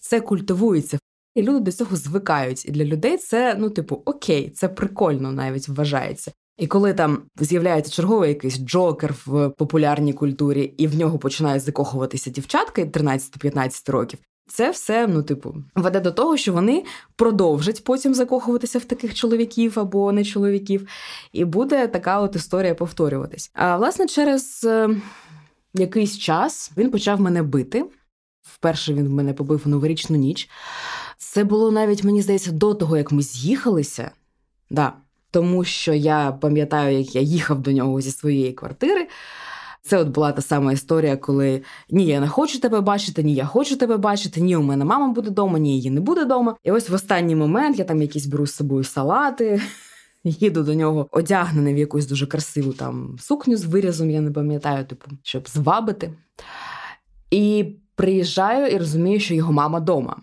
Це 0.00 0.20
культивується. 0.20 0.98
І 1.38 1.42
люди 1.42 1.60
до 1.60 1.72
цього 1.72 1.96
звикають. 1.96 2.66
І 2.66 2.70
для 2.70 2.84
людей 2.84 3.16
це, 3.16 3.56
ну, 3.58 3.70
типу, 3.70 4.02
окей, 4.04 4.50
це 4.50 4.68
прикольно 4.68 5.32
навіть 5.32 5.68
вважається. 5.68 6.32
І 6.56 6.66
коли 6.66 6.94
там 6.94 7.22
з'являється 7.36 7.92
черговий 7.92 8.28
якийсь 8.28 8.58
джокер 8.58 9.14
в 9.26 9.48
популярній 9.48 10.12
культурі, 10.12 10.74
і 10.76 10.86
в 10.86 10.98
нього 10.98 11.18
починають 11.18 11.62
закохуватися 11.62 12.30
дівчатки 12.30 12.84
13-15 12.84 13.92
років, 13.92 14.18
це 14.48 14.70
все, 14.70 15.06
ну, 15.06 15.22
типу, 15.22 15.54
веде 15.74 16.00
до 16.00 16.12
того, 16.12 16.36
що 16.36 16.52
вони 16.52 16.84
продовжать 17.16 17.84
потім 17.84 18.14
закохуватися 18.14 18.78
в 18.78 18.84
таких 18.84 19.14
чоловіків 19.14 19.78
або 19.78 20.12
не 20.12 20.24
чоловіків, 20.24 20.88
і 21.32 21.44
буде 21.44 21.88
така 21.88 22.20
от 22.20 22.36
історія 22.36 22.74
повторюватись. 22.74 23.50
А 23.54 23.76
власне, 23.76 24.06
через 24.06 24.64
е, 24.64 24.90
якийсь 25.74 26.18
час 26.18 26.72
він 26.76 26.90
почав 26.90 27.20
мене 27.20 27.42
бити. 27.42 27.84
Вперше 28.42 28.94
він 28.94 29.08
мене 29.08 29.32
побив 29.32 29.62
у 29.66 29.68
новорічну 29.68 30.16
ніч. 30.16 30.48
Це 31.18 31.44
було 31.44 31.70
навіть, 31.70 32.04
мені 32.04 32.22
здається, 32.22 32.52
до 32.52 32.74
того, 32.74 32.96
як 32.96 33.12
ми 33.12 33.22
з'їхалися. 33.22 34.10
Да. 34.70 34.92
Тому 35.30 35.64
що 35.64 35.94
я 35.94 36.32
пам'ятаю, 36.32 36.98
як 36.98 37.14
я 37.14 37.20
їхав 37.20 37.60
до 37.60 37.72
нього 37.72 38.00
зі 38.00 38.10
своєї 38.10 38.52
квартири. 38.52 39.08
Це 39.82 39.98
от 39.98 40.08
була 40.08 40.32
та 40.32 40.42
сама 40.42 40.72
історія, 40.72 41.16
коли 41.16 41.62
ні, 41.90 42.06
я 42.06 42.20
не 42.20 42.28
хочу 42.28 42.60
тебе 42.60 42.80
бачити, 42.80 43.22
ні, 43.22 43.34
я 43.34 43.46
хочу 43.46 43.76
тебе 43.76 43.96
бачити, 43.96 44.40
ні, 44.40 44.56
у 44.56 44.62
мене 44.62 44.84
мама 44.84 45.08
буде 45.08 45.30
вдома, 45.30 45.58
ні, 45.58 45.74
її 45.76 45.90
не 45.90 46.00
буде 46.00 46.24
вдома. 46.24 46.56
І 46.64 46.70
ось 46.70 46.88
в 46.88 46.94
останній 46.94 47.36
момент 47.36 47.78
я 47.78 47.84
там 47.84 48.02
якісь 48.02 48.26
беру 48.26 48.46
з 48.46 48.54
собою 48.54 48.84
салати. 48.84 49.62
Їду 50.24 50.62
до 50.62 50.74
нього 50.74 51.08
одягнений 51.10 51.74
в 51.74 51.78
якусь 51.78 52.06
дуже 52.06 52.26
красиву 52.26 52.72
там 52.72 53.16
сукню 53.20 53.56
з 53.56 53.64
вирізом, 53.64 54.10
я 54.10 54.20
не 54.20 54.30
пам'ятаю, 54.30 54.84
типу, 54.84 55.06
щоб 55.22 55.48
звабити. 55.48 56.12
І 57.30 57.74
приїжджаю 57.94 58.66
і 58.66 58.78
розумію, 58.78 59.20
що 59.20 59.34
його 59.34 59.52
мама 59.52 59.78
вдома. 59.78 60.16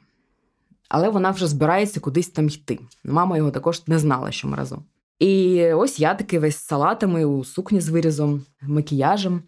Але 0.90 1.10
вона 1.10 1.32
вже 1.32 1.48
збирається 1.48 2.00
кудись 2.00 2.30
там 2.30 2.48
йти. 2.48 2.80
Мама 3.04 3.38
його 3.38 3.52
також 3.52 3.88
не 3.88 4.00
знала, 4.00 4.32
що 4.32 4.48
ми 4.48 4.58
разом. 4.58 4.84
І 5.20 5.64
ось 5.74 6.00
я 6.00 6.16
таки 6.16 6.40
весь 6.40 6.58
з 6.58 6.66
салатами 6.66 7.26
у 7.26 7.44
сукні 7.44 7.82
з 7.82 7.90
вирізом, 7.90 8.46
макіяжем. 8.62 9.44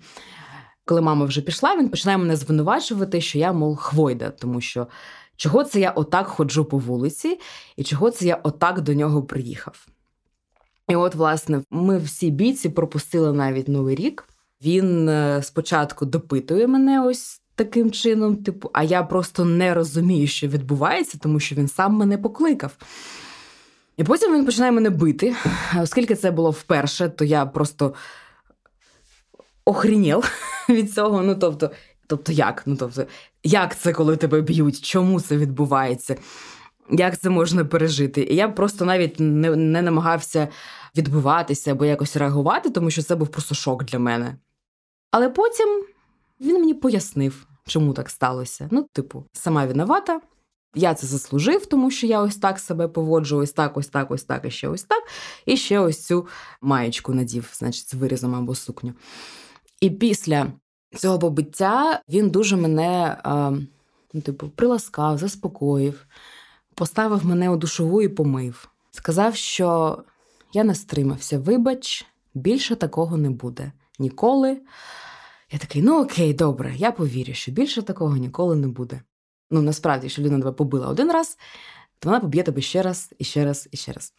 Коли 0.85 1.01
мама 1.01 1.25
вже 1.25 1.41
пішла, 1.41 1.77
він 1.77 1.89
починає 1.89 2.17
мене 2.17 2.35
звинувачувати, 2.35 3.21
що 3.21 3.39
я, 3.39 3.53
мов, 3.53 3.75
хвойда, 3.75 4.29
тому 4.29 4.61
що 4.61 4.87
чого 5.35 5.63
це 5.63 5.79
я 5.79 5.91
отак 5.91 6.27
ходжу 6.27 6.67
по 6.69 6.77
вулиці, 6.77 7.39
і 7.75 7.83
чого 7.83 8.11
це 8.11 8.25
я 8.25 8.35
отак 8.35 8.81
до 8.81 8.93
нього 8.93 9.23
приїхав. 9.23 9.87
І 10.87 10.95
от, 10.95 11.15
власне, 11.15 11.61
ми 11.71 11.97
всі 11.97 12.31
бійці 12.31 12.69
пропустили 12.69 13.33
навіть 13.33 13.67
новий 13.67 13.95
рік. 13.95 14.29
Він 14.61 15.09
е, 15.09 15.43
спочатку 15.43 16.05
допитує 16.05 16.67
мене 16.67 17.01
ось 17.01 17.41
таким 17.57 17.91
чином, 17.91 18.35
типу, 18.35 18.69
а 18.73 18.83
я 18.83 19.03
просто 19.03 19.45
не 19.45 19.73
розумію, 19.73 20.27
що 20.27 20.47
відбувається, 20.47 21.17
тому 21.21 21.39
що 21.39 21.55
він 21.55 21.67
сам 21.67 21.93
мене 21.93 22.17
покликав. 22.17 22.77
І 23.97 24.03
потім 24.03 24.33
він 24.33 24.45
починає 24.45 24.71
мене 24.71 24.89
бити. 24.89 25.35
Оскільки 25.81 26.15
це 26.15 26.31
було 26.31 26.51
вперше, 26.51 27.09
то 27.09 27.25
я 27.25 27.45
просто 27.45 27.93
охрінєл 29.65 30.23
від 30.69 30.93
цього. 30.93 31.23
Ну, 31.23 31.35
тобто, 31.35 31.71
тобто 32.07 32.31
як? 32.31 32.63
Ну, 32.65 32.75
тобто, 32.75 33.05
як 33.43 33.79
це, 33.79 33.93
коли 33.93 34.17
тебе 34.17 34.41
б'ють? 34.41 34.81
Чому 34.81 35.21
це 35.21 35.37
відбувається? 35.37 36.15
Як 36.91 37.19
це 37.19 37.29
можна 37.29 37.65
пережити? 37.65 38.21
І 38.23 38.35
я 38.35 38.49
просто 38.49 38.85
навіть 38.85 39.19
не, 39.19 39.55
не 39.55 39.81
намагався 39.81 40.47
відбуватися 40.97 41.71
або 41.71 41.85
якось 41.85 42.15
реагувати, 42.15 42.69
тому 42.69 42.91
що 42.91 43.01
це 43.01 43.15
був 43.15 43.27
просто 43.27 43.55
шок 43.55 43.83
для 43.83 43.99
мене. 43.99 44.35
Але 45.11 45.29
потім 45.29 45.83
він 46.39 46.59
мені 46.59 46.73
пояснив, 46.73 47.47
чому 47.67 47.93
так 47.93 48.09
сталося. 48.09 48.67
Ну, 48.71 48.87
типу, 48.93 49.25
сама 49.33 49.65
виновата. 49.65 50.21
Я 50.75 50.93
це 50.93 51.07
заслужив, 51.07 51.65
тому 51.65 51.91
що 51.91 52.07
я 52.07 52.21
ось 52.21 52.35
так 52.35 52.59
себе 52.59 52.87
поводжу, 52.87 53.37
ось 53.37 53.51
так, 53.51 53.77
ось 53.77 53.87
так, 53.87 54.11
ось 54.11 54.23
так, 54.23 54.45
і 54.45 54.51
ще 54.51 54.67
ось 54.67 54.83
так. 54.83 55.03
І 55.45 55.57
ще 55.57 55.79
ось 55.79 56.05
цю 56.05 56.27
маєчку 56.61 57.13
надів, 57.13 57.49
значить, 57.53 57.89
з 57.89 57.93
вирізом 57.93 58.35
або 58.35 58.55
сукню. 58.55 58.93
І 59.81 59.89
після 59.89 60.47
цього 60.95 61.19
побиття 61.19 62.01
він 62.09 62.29
дуже 62.29 62.55
мене, 62.55 63.17
ну, 64.13 64.21
типу, 64.21 64.49
приласкав, 64.49 65.17
заспокоїв, 65.17 66.07
поставив 66.75 67.25
мене 67.25 67.49
у 67.49 67.57
душову 67.57 68.01
і 68.01 68.07
помив. 68.07 68.69
Сказав, 68.91 69.35
що 69.35 69.97
я 70.53 70.63
не 70.63 70.75
стримався. 70.75 71.39
Вибач, 71.39 72.05
більше 72.33 72.75
такого 72.75 73.17
не 73.17 73.29
буде 73.29 73.71
ніколи. 73.99 74.61
Я 75.51 75.59
такий, 75.59 75.81
ну 75.81 76.03
окей, 76.03 76.33
добре, 76.33 76.75
я 76.75 76.91
повірю, 76.91 77.33
що 77.33 77.51
більше 77.51 77.81
такого 77.81 78.17
ніколи 78.17 78.55
не 78.55 78.67
буде. 78.67 79.01
Ну, 79.51 79.61
насправді, 79.61 80.05
якщо 80.05 80.21
людина 80.21 80.39
тебе 80.39 80.51
побила 80.51 80.87
один 80.87 81.11
раз, 81.11 81.37
то 81.99 82.09
вона 82.09 82.19
поб'є 82.19 82.43
тебе 82.43 82.61
ще 82.61 82.81
раз, 82.81 83.13
і 83.17 83.23
ще 83.23 83.45
раз, 83.45 83.69
і 83.71 83.77
ще 83.77 83.91
раз. 83.93 84.13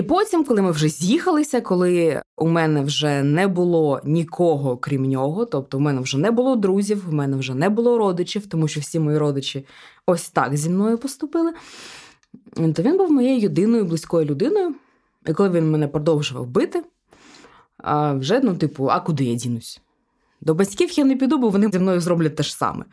І 0.00 0.02
потім, 0.02 0.44
коли 0.44 0.62
ми 0.62 0.70
вже 0.70 0.88
з'їхалися, 0.88 1.60
коли 1.60 2.22
у 2.36 2.48
мене 2.48 2.82
вже 2.82 3.22
не 3.22 3.48
було 3.48 4.00
нікого 4.04 4.76
крім 4.76 5.04
нього, 5.04 5.44
тобто 5.44 5.78
у 5.78 5.80
мене 5.80 6.00
вже 6.00 6.18
не 6.18 6.30
було 6.30 6.56
друзів, 6.56 7.04
у 7.08 7.12
мене 7.12 7.36
вже 7.36 7.54
не 7.54 7.68
було 7.68 7.98
родичів, 7.98 8.46
тому 8.46 8.68
що 8.68 8.80
всі 8.80 8.98
мої 8.98 9.18
родичі 9.18 9.66
ось 10.06 10.30
так 10.30 10.56
зі 10.56 10.70
мною 10.70 10.98
поступили, 10.98 11.52
то 12.74 12.82
він 12.82 12.96
був 12.96 13.10
моєю 13.10 13.38
єдиною 13.40 13.84
близькою 13.84 14.26
людиною. 14.26 14.74
І 15.26 15.32
коли 15.32 15.50
він 15.50 15.70
мене 15.70 15.88
продовжував 15.88 16.46
бити, 16.46 16.82
вже, 18.14 18.40
ну, 18.40 18.54
типу, 18.54 18.88
а 18.90 19.00
куди 19.00 19.24
я 19.24 19.34
дінусь? 19.34 19.80
До 20.40 20.54
батьків 20.54 20.98
я 20.98 21.04
не 21.04 21.16
піду, 21.16 21.38
бо 21.38 21.48
вони 21.48 21.70
зі 21.72 21.78
мною 21.78 22.00
зроблять 22.00 22.36
те 22.36 22.42
ж 22.42 22.56
саме. 22.56 22.84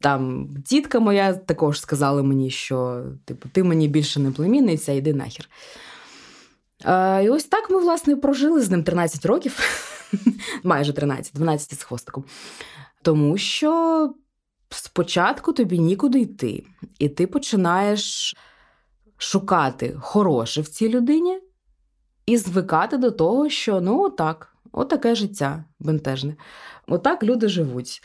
Там 0.00 0.48
тітка 0.64 1.00
моя 1.00 1.34
також 1.34 1.80
сказала 1.80 2.22
мені, 2.22 2.50
що 2.50 3.04
типу, 3.24 3.48
ти 3.52 3.62
мені 3.62 3.88
більше 3.88 4.20
не 4.20 4.30
племінниця, 4.30 4.92
йди 4.92 5.14
нахер. 5.14 5.48
І 7.22 7.28
ось 7.28 7.44
так 7.44 7.70
ми, 7.70 7.80
власне, 7.80 8.16
прожили 8.16 8.60
з 8.60 8.70
ним 8.70 8.84
13 8.84 9.26
років, 9.26 9.58
майже 10.62 10.92
13, 10.92 11.34
12 11.34 11.80
з 11.80 11.82
хвостиком. 11.82 12.24
Тому 13.02 13.38
що 13.38 14.14
спочатку 14.70 15.52
тобі 15.52 15.78
нікуди 15.78 16.20
йти, 16.20 16.64
і 16.98 17.08
ти 17.08 17.26
починаєш 17.26 18.34
шукати 19.16 19.96
хороше 20.00 20.60
в 20.60 20.68
цій 20.68 20.88
людині 20.88 21.40
і 22.26 22.36
звикати 22.36 22.96
до 22.96 23.10
того, 23.10 23.48
що 23.48 23.80
ну 23.80 24.02
отак, 24.02 24.56
отаке 24.72 25.14
життя 25.14 25.64
бентежне. 25.80 26.36
Отак 26.86 27.22
люди 27.22 27.48
живуть. 27.48 28.02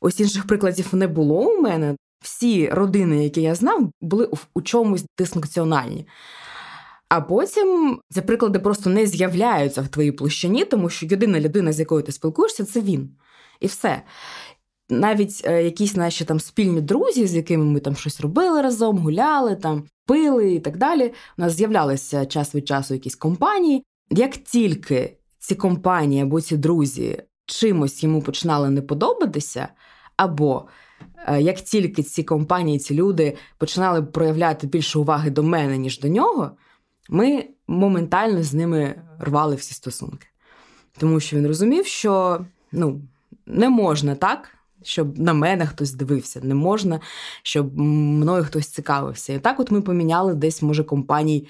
Ось 0.00 0.20
інших 0.20 0.46
прикладів 0.46 0.88
не 0.92 1.06
було 1.06 1.40
у 1.40 1.60
мене. 1.60 1.96
Всі 2.22 2.68
родини, 2.68 3.24
які 3.24 3.42
я 3.42 3.54
знав, 3.54 3.90
були 4.00 4.30
у 4.54 4.62
чомусь 4.62 5.04
дисфункціональні. 5.18 6.06
А 7.10 7.20
потім 7.20 8.00
ці 8.10 8.20
приклади 8.20 8.58
просто 8.58 8.90
не 8.90 9.06
з'являються 9.06 9.82
в 9.82 9.88
твоїй 9.88 10.12
площині, 10.12 10.64
тому 10.64 10.90
що 10.90 11.06
єдина 11.06 11.40
людина, 11.40 11.72
з 11.72 11.78
якою 11.78 12.02
ти 12.02 12.12
спілкуєшся, 12.12 12.64
це 12.64 12.80
він. 12.80 13.10
І 13.60 13.66
все. 13.66 14.02
навіть 14.90 15.42
е, 15.44 15.64
якісь 15.64 15.96
наші 15.96 16.24
там 16.24 16.40
спільні 16.40 16.80
друзі, 16.80 17.26
з 17.26 17.34
якими 17.34 17.64
ми 17.64 17.80
там 17.80 17.96
щось 17.96 18.20
робили 18.20 18.62
разом, 18.62 18.98
гуляли, 18.98 19.56
там 19.56 19.84
пили 20.06 20.54
і 20.54 20.60
так 20.60 20.76
далі. 20.76 21.12
У 21.38 21.42
нас 21.42 21.52
з'являлися 21.52 22.26
час 22.26 22.54
від 22.54 22.68
часу 22.68 22.94
якісь 22.94 23.14
компанії. 23.14 23.84
Як 24.10 24.36
тільки 24.36 25.16
ці 25.38 25.54
компанії 25.54 26.22
або 26.22 26.40
ці 26.40 26.56
друзі 26.56 27.22
чимось 27.46 28.02
йому 28.02 28.22
починали 28.22 28.70
не 28.70 28.82
подобатися, 28.82 29.68
або 30.16 30.68
е, 31.26 31.42
як 31.42 31.60
тільки 31.60 32.02
ці 32.02 32.22
компанії, 32.24 32.78
ці 32.78 32.94
люди 32.94 33.36
починали 33.58 34.02
проявляти 34.02 34.66
більше 34.66 34.98
уваги 34.98 35.30
до 35.30 35.42
мене, 35.42 35.78
ніж 35.78 36.00
до 36.00 36.08
нього, 36.08 36.50
ми 37.10 37.44
моментально 37.68 38.42
з 38.42 38.54
ними 38.54 39.02
рвали 39.18 39.54
всі 39.54 39.74
стосунки. 39.74 40.26
Тому 40.98 41.20
що 41.20 41.36
він 41.36 41.46
розумів, 41.46 41.86
що 41.86 42.44
ну, 42.72 43.00
не 43.46 43.68
можна 43.68 44.14
так, 44.14 44.48
щоб 44.82 45.18
на 45.18 45.32
мене 45.32 45.66
хтось 45.66 45.92
дивився, 45.92 46.40
не 46.42 46.54
можна, 46.54 47.00
щоб 47.42 47.78
мною 47.78 48.44
хтось 48.44 48.66
цікавився. 48.66 49.32
І 49.32 49.38
так, 49.38 49.60
от 49.60 49.70
ми 49.70 49.80
поміняли 49.80 50.34
десь, 50.34 50.62
може, 50.62 50.84
компаній 50.84 51.48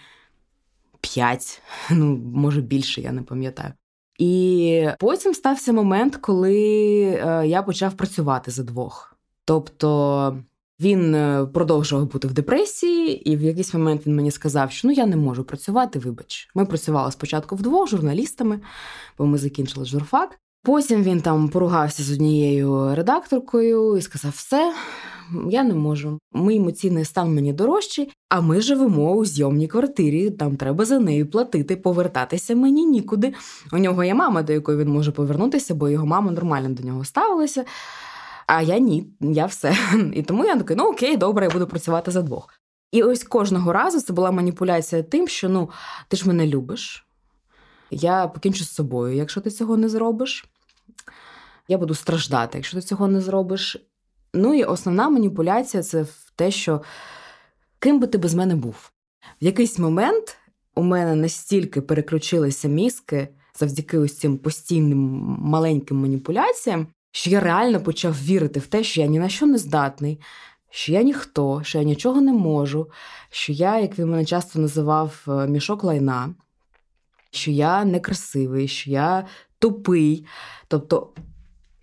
п'ять, 1.00 1.62
ну, 1.90 2.16
може 2.16 2.60
більше, 2.60 3.00
я 3.00 3.12
не 3.12 3.22
пам'ятаю. 3.22 3.72
І 4.18 4.88
потім 4.98 5.34
стався 5.34 5.72
момент, 5.72 6.16
коли 6.16 6.54
е, 7.02 7.46
я 7.46 7.62
почав 7.62 7.94
працювати 7.94 8.50
за 8.50 8.62
двох. 8.62 9.16
Тобто 9.44 10.38
він 10.80 11.14
е, 11.14 11.46
продовжував 11.54 12.12
бути 12.12 12.28
в 12.28 12.32
депресії, 12.32 13.30
і 13.30 13.36
в 13.36 13.42
якийсь 13.42 13.74
момент 13.74 14.06
він 14.06 14.16
мені 14.16 14.30
сказав, 14.30 14.72
що 14.72 14.88
ну 14.88 14.94
я 14.94 15.06
не 15.06 15.16
можу 15.16 15.44
працювати, 15.44 15.98
вибач. 15.98 16.48
Ми 16.54 16.66
працювали 16.66 17.12
спочатку 17.12 17.56
вдвох 17.56 17.88
журналістами, 17.88 18.60
бо 19.18 19.26
ми 19.26 19.38
закінчили 19.38 19.86
журфак. 19.86 20.38
Потім 20.62 21.02
він 21.02 21.20
там 21.20 21.48
поругався 21.48 22.02
з 22.02 22.12
однією 22.12 22.94
редакторкою 22.94 23.96
і 23.96 24.02
сказав: 24.02 24.32
все, 24.36 24.74
я 25.50 25.64
не 25.64 25.74
можу. 25.74 26.18
Мій 26.32 26.56
емоційний 26.56 27.04
стан 27.04 27.34
мені 27.34 27.52
дорожчий, 27.52 28.12
а 28.28 28.40
ми 28.40 28.60
живемо 28.60 29.12
у 29.12 29.24
зйомній 29.24 29.68
квартирі. 29.68 30.30
Там 30.30 30.56
треба 30.56 30.84
за 30.84 30.98
нею 30.98 31.30
платити, 31.30 31.76
повертатися 31.76 32.54
мені 32.54 32.86
нікуди. 32.86 33.34
У 33.72 33.78
нього 33.78 34.04
є 34.04 34.14
мама, 34.14 34.42
до 34.42 34.52
якої 34.52 34.78
він 34.78 34.88
може 34.88 35.12
повернутися, 35.12 35.74
бо 35.74 35.88
його 35.88 36.06
мама 36.06 36.32
нормально 36.32 36.68
до 36.68 36.82
нього 36.82 37.04
ставилася. 37.04 37.64
А 38.52 38.62
я 38.62 38.78
ні, 38.78 39.06
я 39.20 39.46
все. 39.46 39.76
І 40.14 40.22
тому 40.22 40.44
я 40.44 40.56
такий, 40.56 40.76
ну 40.76 40.84
окей, 40.84 41.16
добре, 41.16 41.44
я 41.44 41.50
буду 41.50 41.66
працювати 41.66 42.10
за 42.10 42.22
двох. 42.22 42.48
І 42.92 43.02
ось 43.02 43.24
кожного 43.24 43.72
разу 43.72 44.00
це 44.00 44.12
була 44.12 44.30
маніпуляція 44.30 45.02
тим, 45.02 45.28
що 45.28 45.48
ну 45.48 45.70
ти 46.08 46.16
ж 46.16 46.28
мене 46.28 46.46
любиш. 46.46 47.06
Я 47.90 48.26
покінчу 48.26 48.64
з 48.64 48.74
собою, 48.74 49.16
якщо 49.16 49.40
ти 49.40 49.50
цього 49.50 49.76
не 49.76 49.88
зробиш. 49.88 50.44
Я 51.68 51.78
буду 51.78 51.94
страждати, 51.94 52.58
якщо 52.58 52.76
ти 52.76 52.82
цього 52.82 53.08
не 53.08 53.20
зробиш. 53.20 53.76
Ну 54.34 54.54
і 54.54 54.64
основна 54.64 55.08
маніпуляція 55.08 55.82
це 55.82 56.02
в 56.02 56.32
те, 56.36 56.50
що 56.50 56.82
ким 57.78 58.00
би 58.00 58.06
ти 58.06 58.18
без 58.18 58.34
мене 58.34 58.56
був. 58.56 58.90
В 59.42 59.44
якийсь 59.44 59.78
момент 59.78 60.36
у 60.74 60.82
мене 60.82 61.14
настільки 61.14 61.80
переключилися 61.80 62.68
мізки 62.68 63.28
завдяки 63.58 63.98
ось 63.98 64.18
цим 64.18 64.38
постійним 64.38 64.98
маленьким 65.40 65.96
маніпуляціям, 65.96 66.86
що 67.12 67.30
я 67.30 67.40
реально 67.40 67.80
почав 67.80 68.14
вірити 68.24 68.60
в 68.60 68.66
те, 68.66 68.84
що 68.84 69.00
я 69.00 69.06
ні 69.06 69.18
на 69.18 69.28
що 69.28 69.46
не 69.46 69.58
здатний, 69.58 70.20
що 70.70 70.92
я 70.92 71.02
ніхто, 71.02 71.60
що 71.64 71.78
я 71.78 71.84
нічого 71.84 72.20
не 72.20 72.32
можу, 72.32 72.90
що 73.30 73.52
я, 73.52 73.78
як 73.78 73.98
він 73.98 74.10
мене 74.10 74.24
часто 74.24 74.58
називав, 74.58 75.24
е, 75.28 75.46
мішок 75.46 75.84
лайна, 75.84 76.34
що 77.30 77.50
я 77.50 77.84
некрасивий, 77.84 78.68
що 78.68 78.90
я 78.90 79.26
тупий. 79.58 80.26
Тобто, 80.68 81.12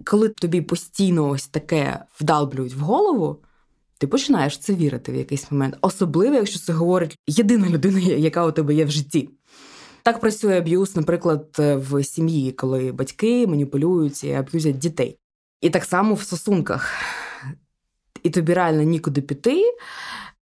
коли 0.05 0.29
тобі 0.29 0.61
постійно 0.61 1.29
ось 1.29 1.47
таке 1.47 1.99
вдалблюють 2.19 2.75
в 2.75 2.79
голову, 2.79 3.43
ти 3.97 4.07
починаєш 4.07 4.57
це 4.57 4.73
вірити 4.73 5.11
в 5.11 5.15
якийсь 5.15 5.51
момент, 5.51 5.77
особливо, 5.81 6.35
якщо 6.35 6.59
це 6.59 6.73
говорить 6.73 7.17
єдина 7.27 7.69
людина, 7.69 7.99
яка 7.99 8.45
у 8.45 8.51
тебе 8.51 8.73
є 8.73 8.85
в 8.85 8.91
житті. 8.91 9.29
Так 10.07 10.19
працює 10.19 10.57
аб'юз, 10.57 10.95
наприклад, 10.95 11.55
в 11.57 12.03
сім'ї, 12.03 12.51
коли 12.51 12.91
батьки 12.91 13.47
маніпулюють 13.47 14.23
і 14.23 14.31
аб'юзять 14.31 14.77
дітей. 14.77 15.17
І 15.61 15.69
так 15.69 15.83
само 15.83 16.13
в 16.13 16.21
стосунках. 16.21 16.91
І 18.23 18.29
тобі 18.29 18.53
реально 18.53 18.83
нікуди 18.83 19.21
піти. 19.21 19.63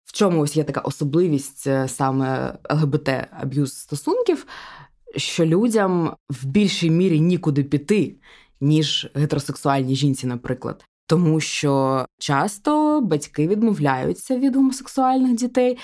В 0.06 0.14
чому 0.14 0.42
ось 0.42 0.56
є 0.56 0.64
така 0.64 0.80
особливість 0.80 1.68
е, 1.68 1.88
саме 1.88 2.58
ЛГБТ 2.72 3.10
аб'юз 3.32 3.78
стосунків, 3.78 4.46
що 5.16 5.46
людям 5.46 6.16
в 6.30 6.46
більшій 6.46 6.90
мірі 6.90 7.20
нікуди 7.20 7.64
піти, 7.64 8.16
ніж 8.62 9.12
гетеросексуальній 9.14 9.96
жінці, 9.96 10.28
наприклад. 10.28 10.86
Тому 11.08 11.40
що 11.40 12.06
часто 12.20 13.02
батьки 13.02 13.48
відмовляються 13.48 14.38
від 14.38 14.56
гомосексуальних 14.56 15.36
дітей, 15.36 15.78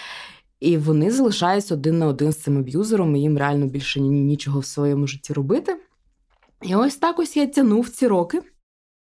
і 0.66 0.78
вони 0.78 1.12
залишаються 1.12 1.74
один 1.74 2.00
на 2.00 2.08
один 2.08 2.32
з 2.32 2.38
цим 2.38 2.58
аб'юзером, 2.58 3.16
і 3.16 3.22
їм 3.22 3.38
реально 3.38 3.68
більше 3.68 4.02
нічого 4.02 4.60
в 4.60 4.66
своєму 4.66 5.08
житті 5.08 5.34
робити. 5.34 5.78
І 6.62 6.76
ось 6.76 6.96
так 6.96 7.20
ось 7.20 7.38
я 7.38 7.48
тянув 7.48 7.90
ці 7.90 8.08
роки. 8.08 8.42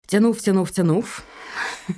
Тянув, 0.09 0.43
тянув, 0.43 0.71
тянув. 0.71 1.23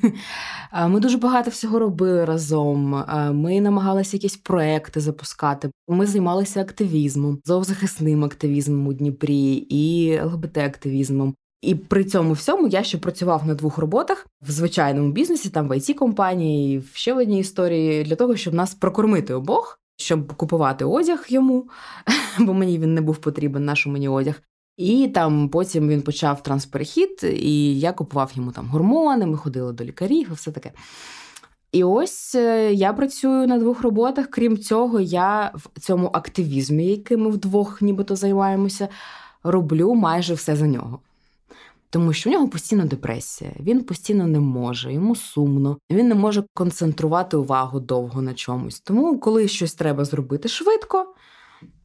Ми 0.88 1.00
дуже 1.00 1.18
багато 1.18 1.50
всього 1.50 1.78
робили 1.78 2.24
разом. 2.24 3.04
Ми 3.32 3.60
намагалися 3.60 4.16
якісь 4.16 4.36
проекти 4.36 5.00
запускати. 5.00 5.70
Ми 5.88 6.06
займалися 6.06 6.60
активізмом, 6.60 7.38
зоозахисним 7.44 8.24
активізмом 8.24 8.86
у 8.86 8.92
Дніпрі 8.92 9.52
і 9.54 10.18
ЛГБТ-активізмом. 10.20 11.34
І 11.62 11.74
при 11.74 12.04
цьому 12.04 12.32
всьому 12.32 12.68
я 12.68 12.82
ще 12.82 12.98
працював 12.98 13.46
на 13.46 13.54
двох 13.54 13.78
роботах 13.78 14.26
в 14.42 14.50
звичайному 14.50 15.12
бізнесі, 15.12 15.50
там 15.50 15.68
в 15.68 15.72
it 15.72 15.94
компанії, 15.94 16.82
ще 16.94 17.14
в 17.14 17.18
одній 17.18 17.40
історії 17.40 18.04
для 18.04 18.16
того, 18.16 18.36
щоб 18.36 18.54
нас 18.54 18.74
прокормити 18.74 19.34
обох, 19.34 19.80
щоб 19.96 20.32
купувати 20.32 20.84
одяг 20.84 21.24
йому, 21.28 21.68
бо 22.38 22.54
мені 22.54 22.78
він 22.78 22.94
не 22.94 23.00
був 23.00 23.16
потрібен, 23.16 23.64
наш 23.64 23.86
мені 23.86 24.08
одяг. 24.08 24.42
І 24.76 25.08
там 25.08 25.48
потім 25.48 25.88
він 25.88 26.02
почав 26.02 26.42
трансперехід, 26.42 27.20
і 27.36 27.80
я 27.80 27.92
купував 27.92 28.32
йому 28.34 28.52
там 28.52 28.66
гормони, 28.66 29.26
ми 29.26 29.36
ходили 29.36 29.72
до 29.72 29.84
лікарів 29.84 30.28
і 30.30 30.34
все 30.34 30.50
таке. 30.50 30.72
І 31.72 31.84
ось 31.84 32.34
е, 32.34 32.72
я 32.72 32.92
працюю 32.92 33.46
на 33.46 33.58
двох 33.58 33.82
роботах. 33.82 34.26
Крім 34.26 34.58
цього, 34.58 35.00
я 35.00 35.52
в 35.54 35.80
цьому 35.80 36.10
активізмі, 36.12 36.86
яким 36.86 37.22
ми 37.22 37.30
вдвох 37.30 37.82
нібито 37.82 38.16
займаємося, 38.16 38.88
роблю 39.42 39.94
майже 39.94 40.34
все 40.34 40.56
за 40.56 40.66
нього. 40.66 41.00
Тому 41.92 42.12
що 42.12 42.30
в 42.30 42.32
нього 42.32 42.48
постійно 42.48 42.84
депресія, 42.84 43.50
він 43.60 43.84
постійно 43.84 44.26
не 44.26 44.40
може, 44.40 44.92
йому 44.92 45.16
сумно, 45.16 45.78
він 45.90 46.08
не 46.08 46.14
може 46.14 46.44
концентрувати 46.54 47.36
увагу 47.36 47.80
довго 47.80 48.22
на 48.22 48.34
чомусь. 48.34 48.80
Тому, 48.80 49.18
коли 49.18 49.48
щось 49.48 49.74
треба 49.74 50.04
зробити 50.04 50.48
швидко, 50.48 51.14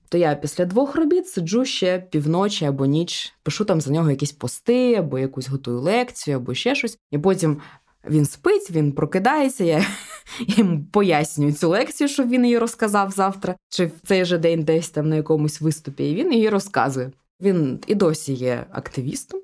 то 0.10 0.17
я 0.17 0.36
після 0.36 0.65
двох 0.65 0.96
робіт 0.96 1.28
сиджу 1.28 1.65
ще 1.65 2.00
півночі 2.00 2.65
або 2.65 2.86
ніч, 2.86 3.34
пишу 3.43 3.65
там 3.65 3.82
за 3.82 3.91
нього 3.91 4.10
якісь 4.10 4.32
пости, 4.32 4.96
або 4.96 5.20
якусь 5.20 5.50
готую 5.50 5.80
лекцію, 5.80 6.38
або 6.38 6.54
ще 6.54 6.76
щось. 6.76 6.98
І 7.12 7.17
потім 7.17 7.62
він 8.10 8.26
спить, 8.26 8.72
він 8.72 8.91
прокидається. 8.91 9.63
Я 9.63 9.86
йому 10.39 10.86
пояснюю 10.91 11.54
цю 11.54 11.70
лекцію, 11.70 12.08
щоб 12.08 12.30
він 12.30 12.46
її 12.46 12.58
розказав 12.58 13.12
завтра, 13.12 13.56
чи 13.70 13.86
в 13.86 13.91
цей 14.06 14.26
же 14.26 14.38
день 14.38 14.63
десь 14.63 14.89
там 14.89 15.10
на 15.10 15.15
якомусь 15.15 15.62
виступі. 15.62 16.12
І 16.12 16.15
він 16.15 16.34
її 16.34 16.50
розказує. 16.50 17.12
Він 17.41 17.80
і 17.88 17.96
досі 17.96 18.34
є 18.34 18.65
активістом. 18.72 19.39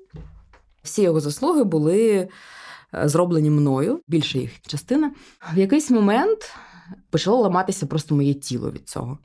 Всі 0.84 1.02
його 1.02 1.20
заслуги 1.20 1.64
були 1.64 2.08
е, 2.08 2.28
зроблені 3.08 3.50
мною, 3.50 4.00
більша 4.08 4.38
їх 4.38 4.50
частина. 4.60 5.12
В 5.54 5.58
якийсь 5.58 5.90
момент 5.90 6.54
почало 7.10 7.42
ламатися 7.42 7.86
просто 7.86 8.14
моє 8.14 8.34
тіло 8.34 8.70
від 8.70 8.88
цього. 8.88 9.18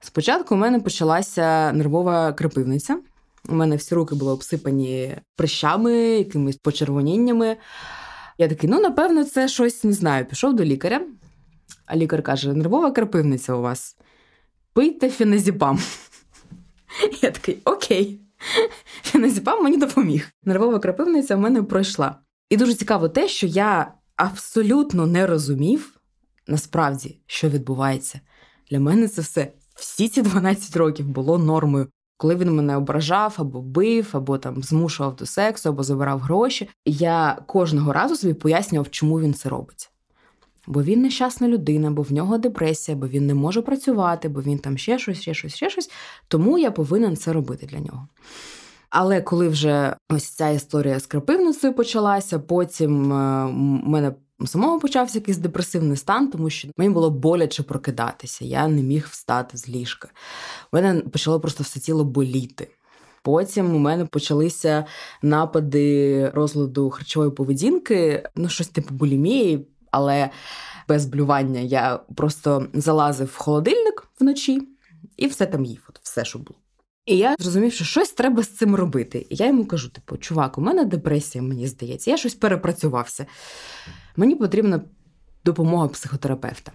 Спочатку 0.00 0.54
у 0.54 0.58
мене 0.58 0.80
почалася 0.80 1.72
нервова 1.72 2.32
крапивниця. 2.32 2.98
У 3.48 3.54
мене 3.54 3.76
всі 3.76 3.94
руки 3.94 4.14
були 4.14 4.32
обсипані 4.32 5.16
прищами, 5.36 5.94
якимись 5.94 6.56
почервоніннями. 6.56 7.56
Я 8.38 8.48
такий, 8.48 8.70
ну, 8.70 8.80
напевно, 8.80 9.24
це 9.24 9.48
щось 9.48 9.84
не 9.84 9.92
знаю. 9.92 10.24
Пішов 10.24 10.54
до 10.54 10.64
лікаря, 10.64 11.00
а 11.86 11.96
лікар 11.96 12.22
каже: 12.22 12.54
нервова 12.54 12.90
крапивниця 12.90 13.54
у 13.54 13.62
вас. 13.62 13.96
Пийте 14.72 15.10
феназіпам. 15.10 15.80
Я 17.22 17.30
такий, 17.30 17.58
окей. 17.64 18.20
Феназіпам 19.02 19.64
мені 19.64 19.76
допоміг. 19.76 20.28
Нервова 20.44 20.78
крапивниця 20.78 21.36
в 21.36 21.40
мене 21.40 21.62
пройшла. 21.62 22.16
І 22.50 22.56
дуже 22.56 22.74
цікаво 22.74 23.08
те, 23.08 23.28
що 23.28 23.46
я 23.46 23.92
абсолютно 24.16 25.06
не 25.06 25.26
розумів 25.26 26.00
насправді, 26.46 27.18
що 27.26 27.48
відбувається. 27.48 28.20
Для 28.70 28.80
мене 28.80 29.08
це 29.08 29.22
все 29.22 29.52
всі 29.74 30.08
ці 30.08 30.22
12 30.22 30.76
років 30.76 31.08
було 31.08 31.38
нормою. 31.38 31.88
Коли 32.16 32.36
він 32.36 32.56
мене 32.56 32.76
ображав 32.76 33.34
або 33.36 33.62
бив, 33.62 34.08
або 34.12 34.38
там 34.38 34.62
змушував 34.62 35.16
до 35.16 35.26
сексу, 35.26 35.68
або 35.68 35.82
забирав 35.82 36.20
гроші, 36.20 36.70
я 36.84 37.38
кожного 37.46 37.92
разу 37.92 38.16
собі 38.16 38.34
пояснював, 38.34 38.90
чому 38.90 39.20
він 39.20 39.34
це 39.34 39.48
робить. 39.48 39.90
Бо 40.68 40.82
він 40.82 41.02
нещасна 41.02 41.48
людина, 41.48 41.90
бо 41.90 42.02
в 42.02 42.12
нього 42.12 42.38
депресія, 42.38 42.96
бо 42.96 43.08
він 43.08 43.26
не 43.26 43.34
може 43.34 43.62
працювати, 43.62 44.28
бо 44.28 44.42
він 44.42 44.58
там 44.58 44.78
ще 44.78 44.98
щось, 44.98 45.20
ще 45.20 45.34
щось, 45.34 45.54
ще 45.54 45.70
щось. 45.70 45.90
Тому 46.28 46.58
я 46.58 46.70
повинен 46.70 47.16
це 47.16 47.32
робити 47.32 47.66
для 47.66 47.78
нього. 47.78 48.08
Але 48.90 49.20
коли 49.20 49.48
вже 49.48 49.96
ось 50.08 50.24
ця 50.24 50.48
історія 50.48 51.00
з 51.00 51.06
крапивницею 51.06 51.74
почалася, 51.74 52.38
потім 52.38 53.12
е, 53.12 53.44
у 53.44 53.88
мене 53.88 54.12
самого 54.46 54.80
почався 54.80 55.18
якийсь 55.18 55.38
депресивний 55.38 55.96
стан, 55.96 56.30
тому 56.30 56.50
що 56.50 56.68
мені 56.76 56.90
було 56.90 57.10
боляче 57.10 57.62
прокидатися. 57.62 58.44
Я 58.44 58.68
не 58.68 58.82
міг 58.82 59.08
встати 59.10 59.58
з 59.58 59.68
ліжка. 59.68 60.08
У 60.72 60.76
мене 60.76 61.00
почало 61.00 61.40
просто 61.40 61.64
все 61.64 61.80
тіло 61.80 62.04
боліти. 62.04 62.68
Потім 63.22 63.74
у 63.74 63.78
мене 63.78 64.04
почалися 64.04 64.84
напади 65.22 66.28
розладу 66.34 66.90
харчової 66.90 67.30
поведінки, 67.30 68.28
ну 68.36 68.48
щось 68.48 68.68
типу 68.68 68.94
булімії, 68.94 69.66
але 69.90 70.30
без 70.88 71.06
блювання 71.06 71.60
я 71.60 72.00
просто 72.16 72.66
залазив 72.74 73.26
в 73.26 73.36
холодильник 73.36 74.08
вночі 74.20 74.68
і 75.16 75.26
все 75.26 75.46
там 75.46 75.64
їв, 75.64 75.86
от 75.88 76.00
все, 76.02 76.24
що 76.24 76.38
було. 76.38 76.58
І 77.06 77.16
я 77.16 77.36
зрозумів, 77.38 77.72
що 77.72 77.84
щось 77.84 78.12
треба 78.12 78.42
з 78.42 78.48
цим 78.48 78.74
робити. 78.74 79.26
І 79.30 79.36
я 79.36 79.46
йому 79.46 79.66
кажу: 79.66 79.88
типу, 79.90 80.16
чувак, 80.16 80.58
у 80.58 80.60
мене 80.60 80.84
депресія, 80.84 81.42
мені 81.42 81.66
здається, 81.66 82.10
я 82.10 82.16
щось 82.16 82.34
перепрацювався. 82.34 83.26
Мені 84.16 84.36
потрібна 84.36 84.80
допомога 85.44 85.88
психотерапевта. 85.88 86.72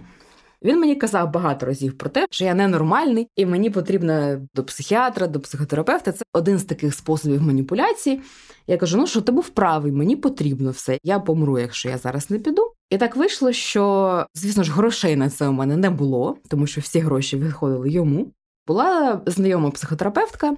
Він 0.63 0.80
мені 0.80 0.95
казав 0.95 1.32
багато 1.32 1.65
разів 1.65 1.97
про 1.97 2.10
те, 2.10 2.28
що 2.32 2.45
я 2.45 2.54
ненормальний, 2.54 3.28
і 3.36 3.45
мені 3.45 3.69
потрібно 3.69 4.41
до 4.56 4.63
психіатра, 4.63 5.28
до 5.28 5.39
психотерапевта. 5.39 6.12
Це 6.12 6.26
один 6.34 6.60
з 6.60 6.63
таких 6.63 6.95
способів 6.95 7.41
маніпуляції. 7.41 8.21
Я 8.67 8.78
кажу: 8.78 8.97
ну 8.97 9.08
що 9.08 9.21
ти 9.21 9.32
був 9.32 9.49
правий, 9.49 9.91
мені 9.91 10.15
потрібно 10.15 10.71
все. 10.71 10.99
Я 11.04 11.19
помру, 11.19 11.60
якщо 11.60 11.89
я 11.89 11.97
зараз 11.97 12.30
не 12.30 12.39
піду. 12.39 12.73
І 12.89 12.97
так 12.97 13.15
вийшло, 13.15 13.52
що, 13.52 14.26
звісно 14.34 14.63
ж, 14.63 14.71
грошей 14.71 15.15
на 15.15 15.30
це 15.30 15.47
у 15.47 15.52
мене 15.52 15.78
не 15.78 15.89
було, 15.89 16.38
тому 16.47 16.67
що 16.67 16.82
всі 16.82 16.99
гроші 16.99 17.38
відходили 17.38 17.89
йому. 17.89 18.32
Була 18.67 19.21
знайома 19.26 19.71
психотерапевтка, 19.71 20.56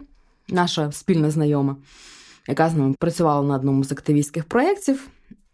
наша 0.50 0.92
спільна 0.92 1.32
знайома, 1.32 1.76
яка 2.48 2.70
з 2.70 2.74
нами 2.74 2.96
працювала 3.00 3.48
на 3.48 3.56
одному 3.56 3.84
з 3.84 3.92
активістських 3.92 4.46
проєктів. 4.46 5.08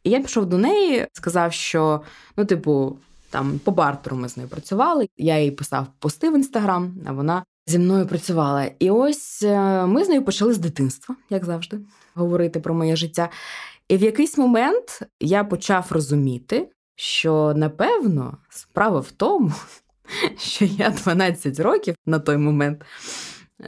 І 0.04 0.10
я 0.10 0.22
пішов 0.22 0.46
до 0.46 0.58
неї, 0.58 1.08
сказав, 1.14 1.54
що 1.54 2.02
ну, 2.38 2.46
типу, 2.46 2.98
там 3.32 3.60
по 3.64 3.72
бартеру 3.72 4.18
ми 4.18 4.30
з 4.30 4.38
нею 4.38 4.50
працювали. 4.50 5.10
Я 5.18 5.40
їй 5.40 5.52
писав 5.52 5.88
пости 6.00 6.30
в 6.30 6.36
інстаграм, 6.36 6.94
а 7.06 7.12
вона 7.12 7.44
зі 7.68 7.80
мною 7.80 8.08
працювала. 8.08 8.70
І 8.80 8.90
ось 8.90 9.44
е, 9.44 9.86
ми 9.86 10.06
з 10.06 10.10
нею 10.10 10.26
почали 10.26 10.54
з 10.54 10.58
дитинства, 10.58 11.16
як 11.30 11.46
завжди, 11.46 11.80
говорити 12.14 12.60
про 12.60 12.74
моє 12.74 12.96
життя. 12.96 13.30
І 13.88 13.98
в 13.98 14.02
якийсь 14.02 14.38
момент 14.38 15.02
я 15.20 15.44
почав 15.44 15.88
розуміти, 15.90 16.70
що 16.96 17.54
напевно 17.56 18.38
справа 18.50 19.00
в 19.00 19.12
тому, 19.12 19.54
що 20.38 20.66
я 20.66 20.90
12 20.90 21.60
років 21.60 21.96
на 22.06 22.20
той 22.20 22.38
момент 22.38 22.82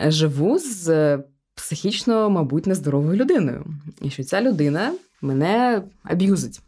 живу 0.08 0.60
з 0.60 1.18
психічно, 1.56 2.30
мабуть, 2.30 2.68
нездоровою 2.68 3.16
людиною, 3.16 3.66
і 4.02 4.10
що 4.10 4.24
ця 4.24 4.42
людина 4.42 4.94
мене 5.22 5.82
аб'юзить. 6.04 6.62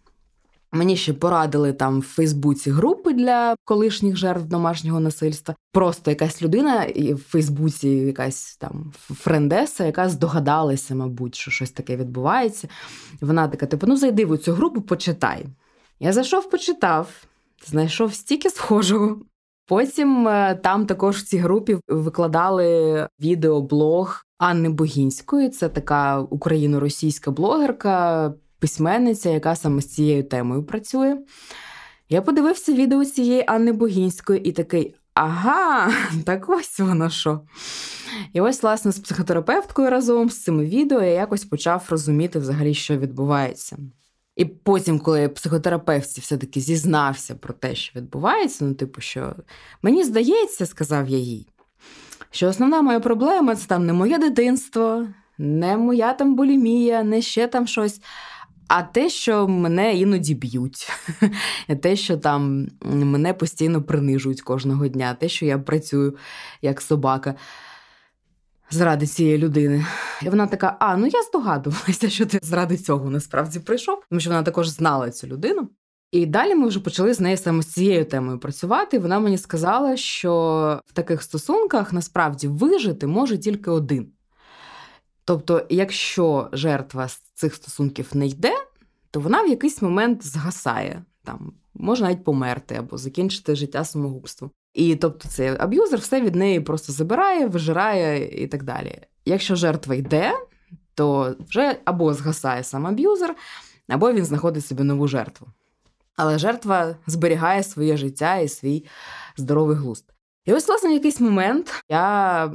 Мені 0.76 0.98
ще 0.98 1.14
порадили 1.14 1.74
там 1.74 2.00
в 2.00 2.04
Фейсбуці 2.04 2.72
групи 2.72 3.14
для 3.14 3.56
колишніх 3.66 4.16
жертв 4.16 4.46
домашнього 4.46 5.00
насильства. 5.00 5.56
Просто 5.72 6.12
якась 6.12 6.42
людина 6.42 6.84
і 6.84 7.14
в 7.14 7.18
Фейсбуці, 7.18 7.90
якась 7.90 8.58
там 8.58 8.94
френдеса, 8.96 9.86
яка 9.86 10.10
здогадалася, 10.10 10.96
мабуть, 10.96 11.36
що 11.36 11.52
щось 11.52 11.72
таке 11.72 11.96
відбувається. 11.96 12.68
Вона 13.22 13.48
така: 13.48 13.66
типу, 13.66 13.88
ну 13.88 13.98
зайди 13.98 14.26
в 14.26 14.38
цю 14.38 14.54
групу, 14.54 14.82
почитай. 14.82 15.46
Я 16.00 16.14
зайшов, 16.14 16.50
почитав, 16.50 17.10
знайшов 17.66 18.14
стільки 18.14 18.50
схожого. 18.50 19.22
Потім 19.68 20.28
е, 20.28 20.60
там 20.64 20.86
також 20.86 21.18
в 21.18 21.26
цій 21.26 21.38
групі 21.38 21.78
викладали 21.88 23.08
відеоблог 23.20 24.22
Анни 24.38 24.70
Богінської. 24.70 25.50
Це 25.50 25.70
така 25.70 26.20
україно-російська 26.20 27.32
блогерка, 27.32 28.34
письменниця, 28.65 29.30
яка 29.30 29.56
саме 29.56 29.82
з 29.82 29.93
цією 29.93 30.23
темою 30.23 30.63
працює. 30.63 31.17
Я 32.10 32.21
подивився 32.21 32.73
відео 32.73 33.06
цієї 33.06 33.43
Анни 33.47 33.71
Богінської 33.71 34.49
і 34.49 34.51
такий. 34.51 34.95
Ага, 35.13 35.93
так 36.25 36.49
ось 36.49 36.80
воно 36.80 37.10
що. 37.10 37.41
І 38.34 38.41
ось, 38.41 38.63
власне, 38.63 38.91
з 38.91 38.99
психотерапевткою 38.99 39.89
разом 39.89 40.30
з 40.30 40.43
цими 40.43 40.65
відео 40.65 41.01
я 41.01 41.10
якось 41.10 41.45
почав 41.45 41.86
розуміти 41.89 42.39
взагалі, 42.39 42.73
що 42.73 42.97
відбувається. 42.97 43.78
І 44.36 44.45
потім, 44.45 44.99
коли 44.99 45.30
психотерапевт 45.30 46.08
все-таки 46.08 46.60
зізнався 46.60 47.36
про 47.36 47.54
те, 47.54 47.75
що 47.75 47.99
відбувається, 47.99 48.65
ну, 48.65 48.73
типу, 48.73 49.01
що 49.01 49.36
мені 49.82 50.04
здається, 50.04 50.65
сказав 50.65 51.10
я 51.10 51.17
їй, 51.17 51.47
що 52.32 52.47
основна 52.47 52.82
моя 52.82 52.99
проблема 52.99 53.56
це 53.56 53.67
там 53.67 53.86
не 53.86 53.93
моє 53.93 54.17
дитинство, 54.17 55.08
не 55.38 55.78
моя 55.78 56.13
там 56.13 56.36
булімія, 56.36 57.04
не 57.04 57.21
ще 57.21 57.47
там 57.47 57.67
щось. 57.67 58.01
А 58.67 58.84
те, 58.84 59.10
що 59.10 59.47
мене 59.47 59.95
іноді 59.95 60.36
б'ють, 60.36 60.89
те, 61.82 61.95
що 61.95 62.17
там 62.17 62.67
мене 62.82 63.34
постійно 63.34 63.84
принижують 63.84 64.41
кожного 64.41 64.88
дня, 64.88 65.13
те, 65.13 65.30
що 65.30 65.45
я 65.45 65.60
працюю 65.60 66.15
як 66.62 66.82
собака 66.82 67.36
заради 68.71 69.08
цієї 69.08 69.38
людини. 69.38 69.86
І 70.21 70.30
вона 70.30 70.47
така: 70.47 70.78
а, 70.80 70.97
ну 70.97 71.08
я 71.08 71.23
здогадувалася, 71.23 72.10
що 72.10 72.25
ти 72.25 72.39
заради 72.41 72.78
цього 72.78 73.10
насправді 73.10 73.60
прийшов, 73.60 74.04
тому 74.10 74.21
що 74.21 74.30
вона 74.30 74.43
також 74.43 74.67
знала 74.67 75.12
цю 75.12 75.28
людину. 75.28 75.69
І 76.12 76.25
далі 76.25 76.56
ми 76.56 76.67
вже 76.67 76.80
почали 76.80 77.13
з 77.13 77.19
нею 77.19 77.38
саме 77.38 77.62
з 77.63 77.73
цією 77.73 78.06
темою 78.06 78.39
працювати. 78.39 78.99
Вона 78.99 79.19
мені 79.19 79.38
сказала, 79.38 79.97
що 79.97 80.32
в 80.86 80.93
таких 80.93 81.23
стосунках 81.23 81.93
насправді 81.93 82.47
вижити 82.47 83.08
може 83.08 83.38
тільки 83.38 83.71
один. 83.71 84.12
Тобто, 85.26 85.66
якщо 85.70 86.50
жертва 86.52 87.08
з 87.08 87.22
цих 87.34 87.56
стосунків 87.56 88.10
не 88.14 88.28
йде, 88.28 88.54
то 89.12 89.20
вона 89.20 89.44
в 89.44 89.48
якийсь 89.48 89.82
момент 89.82 90.26
згасає, 90.26 91.04
там 91.24 91.54
може 91.74 92.04
навіть 92.04 92.24
померти 92.24 92.76
або 92.76 92.98
закінчити 92.98 93.56
життя 93.56 93.84
самогубством. 93.84 94.52
І 94.74 94.96
тобто 94.96 95.30
цей 95.30 95.50
аб'юзер 95.60 96.00
все 96.00 96.22
від 96.22 96.36
неї 96.36 96.60
просто 96.60 96.94
забирає, 96.94 97.48
вижирає 97.48 98.44
і 98.44 98.48
так 98.48 98.64
далі. 98.64 99.02
Якщо 99.26 99.56
жертва 99.56 99.96
йде, 99.96 100.34
то 100.96 101.36
вже 101.50 101.80
або 101.86 102.14
згасає 102.14 102.64
сам 102.64 102.88
аб'юзер, 102.88 103.36
або 103.88 104.14
він 104.14 104.26
знаходить 104.26 104.66
собі 104.66 104.84
нову 104.84 105.08
жертву. 105.08 105.48
Але 106.16 106.40
жертва 106.40 106.96
зберігає 107.08 107.64
своє 107.64 107.98
життя 107.98 108.38
і 108.38 108.48
свій 108.48 108.86
здоровий 109.38 109.78
глузд. 109.78 110.06
І 110.46 110.54
ось, 110.54 110.68
власне, 110.68 110.90
в 110.90 110.94
якийсь 110.94 111.20
момент 111.20 111.84
я 111.90 112.52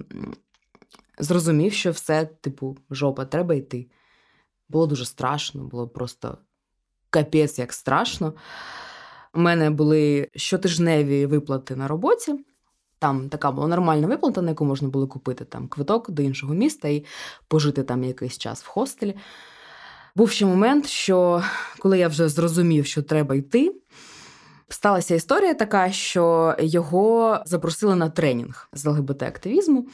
зрозумів, 1.21 1.73
що 1.73 1.91
все, 1.91 2.27
типу, 2.41 2.77
жопа, 2.91 3.25
треба 3.25 3.55
йти. 3.55 3.87
Було 4.69 4.87
дуже 4.87 5.05
страшно, 5.05 5.65
було 5.65 5.89
просто 5.89 6.39
капець 7.11 7.59
як 7.59 7.73
страшно. 7.73 8.35
У 9.35 9.41
мене 9.41 9.71
були 9.71 10.29
щотижневі 10.37 11.27
виплати 11.27 11.77
на 11.77 11.89
роботі. 11.89 12.45
Там 12.99 13.29
така 13.29 13.51
була 13.51 13.69
нормальна 13.69 14.07
виплата, 14.07 14.43
на 14.43 14.49
яку 14.49 14.65
можна 14.65 14.89
було 14.89 15.09
купити 15.09 15.45
там 15.45 15.69
квиток 15.69 16.11
до 16.11 16.23
іншого 16.23 16.55
міста 16.55 16.89
і 16.89 17.05
пожити 17.49 17.83
там 17.83 18.05
якийсь 18.05 18.39
час 18.39 18.63
в 18.63 18.67
хостелі. 18.67 19.17
Був 20.17 20.31
ще 20.31 20.47
момент, 20.47 20.87
що 20.87 21.43
коли 21.79 21.99
я 21.99 22.09
вже 22.09 22.29
зрозумів, 22.29 22.87
що 22.87 23.03
треба 23.03 23.35
йти, 23.35 23.75
сталася 24.69 25.15
історія 25.15 25.55
така, 25.55 25.93
що 25.93 26.55
його 26.59 27.41
запросили 27.47 27.97
на 27.97 28.11
тренінг 28.11 28.69
з 28.73 28.87
ЛГБТ-активізму 28.87 29.85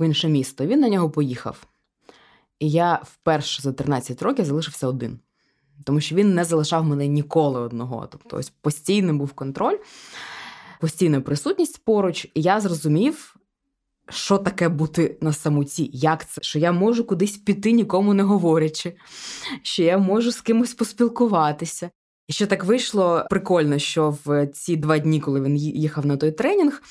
в 0.00 0.06
інше 0.06 0.28
місто. 0.28 0.66
Він 0.66 0.80
на 0.80 0.88
нього 0.88 1.10
поїхав. 1.10 1.66
І 2.58 2.70
я 2.70 3.00
вперше 3.04 3.62
за 3.62 3.72
13 3.72 4.22
років 4.22 4.44
залишився 4.44 4.88
один 4.88 5.18
тому 5.84 6.00
що 6.00 6.14
він 6.14 6.34
не 6.34 6.44
залишав 6.44 6.84
мене 6.84 7.06
ніколи 7.06 7.60
одного. 7.60 8.08
Тобто, 8.12 8.36
ось 8.36 8.50
постійний 8.50 9.14
був 9.14 9.32
контроль, 9.32 9.76
постійна 10.80 11.20
присутність 11.20 11.84
поруч, 11.84 12.24
і 12.34 12.42
я 12.42 12.60
зрозумів. 12.60 13.36
Що 14.12 14.38
таке 14.38 14.68
бути 14.68 15.18
на 15.20 15.32
самоті? 15.32 15.90
Як 15.92 16.28
це? 16.28 16.42
Що 16.42 16.58
я 16.58 16.72
можу 16.72 17.04
кудись 17.04 17.36
піти, 17.36 17.72
нікому 17.72 18.14
не 18.14 18.22
говорячи, 18.22 18.96
що 19.62 19.82
я 19.82 19.98
можу 19.98 20.32
з 20.32 20.40
кимось 20.40 20.74
поспілкуватися. 20.74 21.90
І 22.28 22.32
що 22.32 22.46
так 22.46 22.64
вийшло 22.64 23.26
прикольно, 23.30 23.78
що 23.78 24.18
в 24.24 24.46
ці 24.46 24.76
два 24.76 24.98
дні, 24.98 25.20
коли 25.20 25.40
він 25.40 25.56
їхав 25.56 26.06
на 26.06 26.16
той 26.16 26.32
тренінг, 26.32 26.82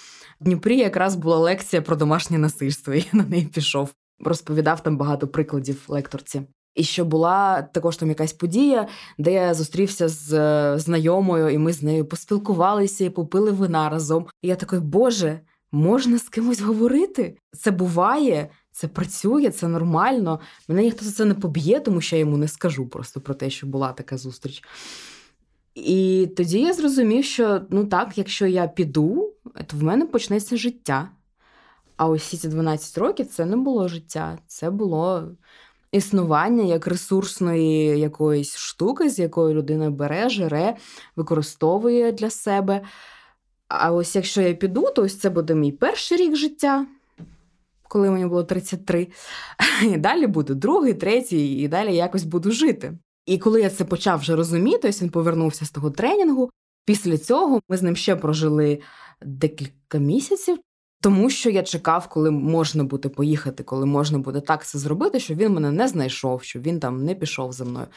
Дніпрі 0.42 0.78
якраз 0.78 1.16
була 1.16 1.38
лекція 1.38 1.82
про 1.82 1.96
домашнє 1.96 2.38
насильство. 2.38 2.94
і 2.94 2.98
Я 3.14 3.20
на 3.20 3.24
неї 3.24 3.46
пішов. 3.46 3.94
Розповідав 4.20 4.84
там 4.84 4.98
багато 4.98 5.28
прикладів 5.28 5.86
лекторці. 5.88 6.42
І 6.76 6.84
що 6.84 7.06
була 7.06 7.62
також 7.62 7.98
там 7.98 8.10
якась 8.10 8.34
подія, 8.34 8.88
де 9.18 9.34
я 9.34 9.54
зустрівся 9.54 10.10
з 10.10 10.34
е, 10.34 10.80
знайомою, 10.80 11.50
і 11.50 11.58
ми 11.58 11.74
з 11.74 11.84
нею 11.84 12.06
поспілкувалися 12.06 13.06
і 13.06 13.10
попили 13.10 13.52
вина 13.52 13.90
разом. 13.90 14.28
І 14.42 14.48
я 14.48 14.56
такий, 14.56 14.80
Боже, 14.80 15.40
можна 15.72 16.18
з 16.18 16.30
кимось 16.30 16.62
говорити? 16.62 17.38
Це 17.52 17.72
буває, 17.72 18.50
це 18.72 18.88
працює, 18.88 19.50
це 19.50 19.68
нормально. 19.68 20.40
Мене 20.68 20.82
ніхто 20.82 21.06
за 21.06 21.12
це 21.12 21.26
не 21.26 21.34
поб'є, 21.34 21.80
тому 21.80 22.02
що 22.02 22.16
я 22.16 22.20
йому 22.20 22.38
не 22.38 22.48
скажу 22.48 22.88
просто 22.88 23.22
про 23.22 23.34
те, 23.34 23.50
що 23.50 23.68
була 23.68 23.94
така 23.94 24.18
зустріч. 24.18 24.64
І 25.86 26.28
тоді 26.28 26.62
я 26.62 26.74
зрозумів, 26.74 27.26
що 27.26 27.62
ну 27.70 27.86
так, 27.86 28.18
якщо 28.18 28.48
я 28.48 28.68
піду, 28.68 29.34
то 29.68 29.78
в 29.78 29.84
мене 29.84 30.06
почнеться 30.06 30.58
життя. 30.58 31.10
А 31.98 32.08
ось 32.08 32.40
ці 32.40 32.48
12 32.48 32.98
років 32.98 33.28
це 33.28 33.46
не 33.46 33.58
було 33.58 33.88
життя, 33.88 34.38
це 34.48 34.70
було 34.70 35.32
існування 35.92 36.64
як 36.64 36.88
ресурсної 36.88 38.00
якоїсь 38.00 38.58
штуки, 38.58 39.10
з 39.10 39.20
якої 39.20 39.56
людина 39.56 39.90
бере, 39.90 40.30
жере, 40.30 40.76
використовує 41.16 42.12
для 42.12 42.30
себе. 42.30 42.82
А 43.68 43.92
ось 43.92 44.16
якщо 44.16 44.42
я 44.42 44.54
піду, 44.54 44.92
то 44.96 45.02
ось 45.02 45.20
це 45.20 45.30
буде 45.30 45.56
мій 45.56 45.72
перший 45.72 46.18
рік 46.18 46.36
життя, 46.36 46.86
коли 47.88 48.12
мені 48.12 48.26
було 48.26 48.44
33. 48.44 49.08
І 49.84 49.98
далі 49.98 50.28
буде 50.28 50.54
другий, 50.54 50.94
третій, 50.94 51.54
і 51.54 51.68
далі 51.68 51.96
якось 51.96 52.24
буду 52.24 52.52
жити. 52.52 52.98
І 53.30 53.38
коли 53.38 53.62
я 53.62 53.70
це 53.70 53.86
почав 53.86 54.20
вже 54.20 54.36
розуміти, 54.36 54.90
ось 54.90 55.02
він 55.02 55.10
повернувся 55.10 55.66
з 55.66 55.72
того 55.72 55.92
тренінгу. 55.92 56.50
Після 56.86 57.18
цього 57.18 57.62
ми 57.70 57.78
з 57.78 57.82
ним 57.82 57.96
ще 57.96 58.16
прожили 58.16 58.80
декілька 59.22 59.98
місяців, 59.98 60.58
тому 61.02 61.30
що 61.30 61.50
я 61.50 61.64
чекав, 61.64 62.08
коли 62.08 62.32
можна 62.32 62.84
буде 62.84 63.10
поїхати, 63.10 63.64
коли 63.64 63.86
можна 63.86 64.20
буде 64.20 64.42
так 64.42 64.66
це 64.66 64.80
зробити, 64.80 65.20
щоб 65.20 65.38
він 65.38 65.54
мене 65.54 65.72
не 65.72 65.88
знайшов, 65.88 66.44
щоб 66.44 66.62
він 66.62 66.80
там 66.80 67.06
не 67.06 67.16
пішов 67.16 67.54
за 67.54 67.66
мною. 67.66 67.88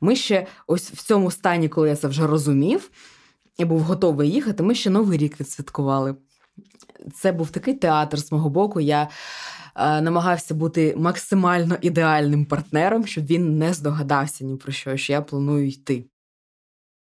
Ми 0.00 0.16
ще 0.16 0.46
ось 0.66 0.90
в 0.90 1.02
цьому 1.02 1.30
стані, 1.30 1.68
коли 1.68 1.88
я 1.88 1.96
це 1.96 2.08
вже 2.08 2.26
розумів 2.26 2.90
і 3.58 3.64
був 3.64 3.80
готовий 3.80 4.30
їхати, 4.30 4.62
ми 4.62 4.74
ще 4.74 4.90
новий 4.90 5.18
рік 5.18 5.40
відсвяткували. 5.40 6.14
Це 7.14 7.32
був 7.32 7.50
такий 7.50 7.74
театр 7.74 8.18
з 8.18 8.32
мого 8.32 8.50
боку. 8.50 8.80
Я 8.80 9.08
намагався 9.76 10.54
бути 10.54 10.94
максимально 10.96 11.76
ідеальним 11.80 12.44
партнером, 12.44 13.06
щоб 13.06 13.26
він 13.26 13.58
не 13.58 13.72
здогадався 13.72 14.44
ні 14.44 14.56
про 14.56 14.72
що, 14.72 14.96
що 14.96 15.12
я 15.12 15.22
планую 15.22 15.68
йти. 15.68 16.04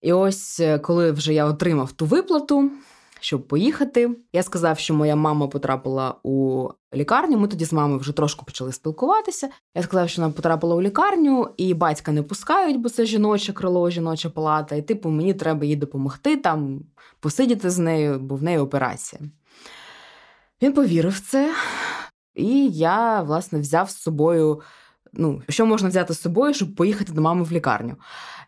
І 0.02 0.14
ось 0.14 0.60
е, 0.60 0.80
коли 0.80 1.12
вже 1.12 1.34
я 1.34 1.46
отримав 1.46 1.92
ту 1.92 2.06
виплату, 2.06 2.72
щоб 3.20 3.48
поїхати, 3.48 4.10
я 4.34 4.44
сказав, 4.44 4.80
що 4.80 4.94
моя 4.94 5.16
мама 5.16 5.48
потрапила 5.48 6.16
у 6.24 6.68
лікарню. 6.94 7.38
Ми 7.38 7.48
тоді 7.48 7.66
з 7.66 7.74
мамою 7.74 8.00
вже 8.00 8.12
трошки 8.12 8.42
почали 8.46 8.74
спілкуватися. 8.74 9.50
Я 9.76 9.84
сказав, 9.84 10.10
що 10.10 10.22
вона 10.22 10.34
потрапила 10.34 10.76
у 10.76 10.82
лікарню, 10.82 11.50
і 11.58 11.74
батька 11.74 12.12
не 12.12 12.24
пускають, 12.24 12.78
бо 12.78 12.90
це 12.90 13.06
жіноче 13.06 13.54
крило, 13.54 13.90
жіноча 13.90 14.30
палата. 14.30 14.76
І 14.76 14.82
типу, 14.82 15.10
мені 15.10 15.34
треба 15.34 15.66
їй 15.66 15.76
допомогти 15.76 16.38
там, 16.38 16.82
посидіти 17.20 17.70
з 17.70 17.78
нею, 17.78 18.20
бо 18.20 18.36
в 18.36 18.44
неї 18.44 18.58
операція. 18.58 19.22
Він 20.62 20.74
повірив 20.74 21.12
в 21.12 21.20
це, 21.20 21.54
і 22.40 22.70
я, 22.70 23.22
власне, 23.22 23.60
взяв 23.60 23.90
з 23.90 23.98
собою. 23.98 24.62
Ну, 25.14 25.42
що 25.50 25.66
можна 25.66 25.90
взяти 25.90 26.14
з 26.14 26.22
собою, 26.22 26.54
щоб 26.54 26.76
поїхати 26.76 27.14
до 27.14 27.22
мами 27.22 27.44
в 27.44 27.52
лікарню? 27.52 27.96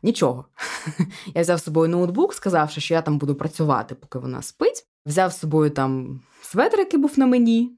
Нічого. 0.04 0.45
Я 1.36 1.41
взяв 1.41 1.60
з 1.60 1.63
собою 1.63 1.89
ноутбук, 1.89 2.34
сказавши, 2.34 2.82
що 2.82 2.93
я 2.93 3.01
там 3.01 3.17
буду 3.17 3.36
працювати, 3.36 3.95
поки 3.95 4.19
вона 4.19 4.41
спить. 4.41 4.86
Взяв 5.06 5.34
з 5.34 5.39
собою 5.39 5.69
там 5.69 6.21
светр, 6.41 6.80
який 6.80 6.99
був 6.99 7.19
на 7.19 7.25
мені, 7.25 7.77